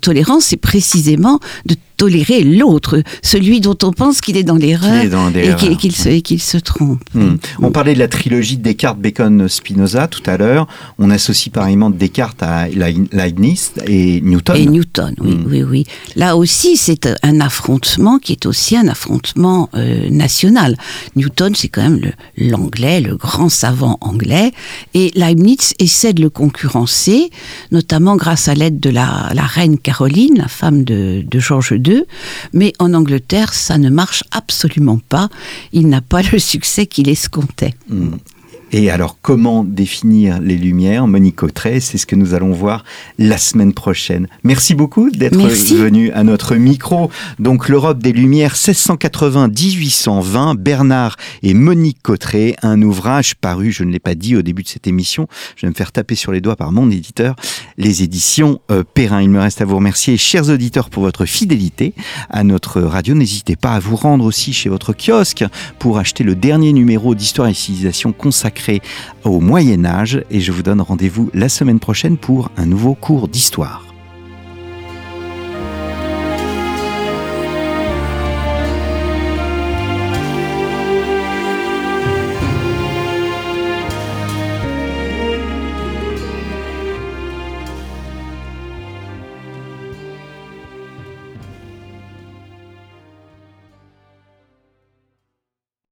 tolérance, 0.00 0.46
c'est 0.46 0.56
précisément 0.56 1.40
de 1.66 1.76
tolérer 1.96 2.42
l'autre, 2.42 3.02
celui 3.22 3.60
dont 3.60 3.76
on 3.82 3.92
pense 3.92 4.20
qu'il 4.20 4.36
est 4.36 4.42
dans 4.42 4.56
l'erreur 4.56 5.04
et 5.34 5.76
qu'il 5.76 5.92
se, 5.92 6.20
se, 6.38 6.58
trompe. 6.58 7.02
Hmm. 7.14 7.36
On 7.60 7.70
parlait 7.70 7.94
de 7.94 7.98
la 7.98 8.08
trilogie 8.08 8.56
Descartes, 8.56 8.98
Bacon, 8.98 9.48
Spinoza 9.48 10.08
tout 10.08 10.22
à 10.26 10.36
l'heure. 10.36 10.66
On 10.98 11.10
associe 11.10 11.52
pareillement 11.52 11.90
Descartes 11.90 12.42
à 12.42 12.68
Leibniz 12.68 13.72
et 13.86 14.20
Newton. 14.20 14.56
Et 14.56 14.66
Newton, 14.66 15.14
oui, 15.20 15.34
hmm. 15.34 15.46
oui, 15.48 15.62
oui. 15.62 15.86
Là 16.16 16.36
aussi, 16.36 16.76
c'est 16.76 17.08
un 17.22 17.40
affrontement 17.40 18.18
qui 18.18 18.32
est 18.32 18.46
aussi 18.46 18.76
un 18.76 18.88
affrontement 18.88 19.68
euh, 19.74 20.08
national. 20.10 20.76
Newton, 21.14 21.54
c'est 21.54 21.68
quand 21.68 21.82
même 21.82 22.12
l'anglais, 22.36 23.00
le, 23.00 23.16
grand 23.16 23.48
savant 23.48 23.98
anglais, 24.00 24.52
et 24.94 25.10
Leibniz 25.14 25.74
essaie 25.78 26.12
de 26.12 26.22
le 26.22 26.30
concurrencer, 26.30 27.30
notamment 27.72 28.16
grâce 28.16 28.48
à 28.48 28.54
l'aide 28.54 28.80
de 28.80 28.90
la, 28.90 29.30
reine 29.34 29.78
Caroline, 29.78 30.36
la 30.36 30.48
femme 30.48 30.84
de, 30.84 31.24
de 31.26 31.38
Georges 31.38 31.72
Mais 32.52 32.72
en 32.78 32.94
Angleterre, 32.94 33.54
ça 33.54 33.78
ne 33.78 33.90
marche 33.90 34.24
absolument 34.30 34.98
pas. 35.08 35.28
Il 35.72 35.88
n'a 35.88 36.00
pas 36.00 36.22
le 36.22 36.38
succès 36.38 36.86
qu'il 36.86 37.08
escomptait. 37.08 37.74
Hmm. 37.88 38.16
Et 38.72 38.90
alors, 38.90 39.18
comment 39.22 39.62
définir 39.62 40.40
les 40.40 40.56
lumières 40.56 41.06
Monique 41.06 41.44
Autrey, 41.44 41.78
c'est 41.78 41.98
ce 41.98 42.06
que 42.06 42.16
nous 42.16 42.34
allons 42.34 42.50
voir 42.50 42.82
la 43.16 43.38
semaine 43.38 43.72
prochaine. 43.72 44.26
Merci 44.42 44.74
beaucoup 44.74 45.08
d'être 45.08 45.38
venu 45.38 46.10
à 46.10 46.24
notre 46.24 46.56
micro. 46.56 47.08
Donc, 47.38 47.68
l'Europe 47.68 48.00
des 48.00 48.12
Lumières 48.12 48.56
1680-1820, 48.56 50.56
Bernard 50.56 51.14
et 51.44 51.54
Monique 51.54 52.02
Cotteret, 52.02 52.56
un 52.62 52.82
ouvrage 52.82 53.36
paru, 53.36 53.70
je 53.70 53.84
ne 53.84 53.92
l'ai 53.92 54.00
pas 54.00 54.16
dit 54.16 54.34
au 54.34 54.42
début 54.42 54.64
de 54.64 54.68
cette 54.68 54.88
émission, 54.88 55.28
je 55.54 55.66
vais 55.66 55.70
me 55.70 55.74
faire 55.74 55.92
taper 55.92 56.16
sur 56.16 56.32
les 56.32 56.40
doigts 56.40 56.56
par 56.56 56.72
mon 56.72 56.90
éditeur, 56.90 57.36
les 57.78 58.02
éditions 58.02 58.60
euh, 58.72 58.82
Perrin. 58.82 59.22
Il 59.22 59.30
me 59.30 59.38
reste 59.38 59.60
à 59.60 59.64
vous 59.64 59.76
remercier, 59.76 60.16
chers 60.16 60.50
auditeurs, 60.50 60.90
pour 60.90 61.04
votre 61.04 61.24
fidélité 61.24 61.94
à 62.30 62.42
notre 62.42 62.80
radio. 62.80 63.14
N'hésitez 63.14 63.54
pas 63.54 63.74
à 63.74 63.78
vous 63.78 63.94
rendre 63.94 64.24
aussi 64.24 64.52
chez 64.52 64.68
votre 64.68 64.92
kiosque 64.92 65.44
pour 65.78 65.98
acheter 65.98 66.24
le 66.24 66.34
dernier 66.34 66.72
numéro 66.72 67.14
d'Histoire 67.14 67.46
et 67.46 67.54
Civilisation 67.54 68.12
consacré 68.12 68.55
au 69.24 69.40
Moyen 69.40 69.84
Âge 69.84 70.22
et 70.30 70.40
je 70.40 70.52
vous 70.52 70.62
donne 70.62 70.80
rendez-vous 70.80 71.30
la 71.34 71.48
semaine 71.48 71.80
prochaine 71.80 72.16
pour 72.16 72.50
un 72.56 72.66
nouveau 72.66 72.94
cours 72.94 73.28
d'histoire. 73.28 73.95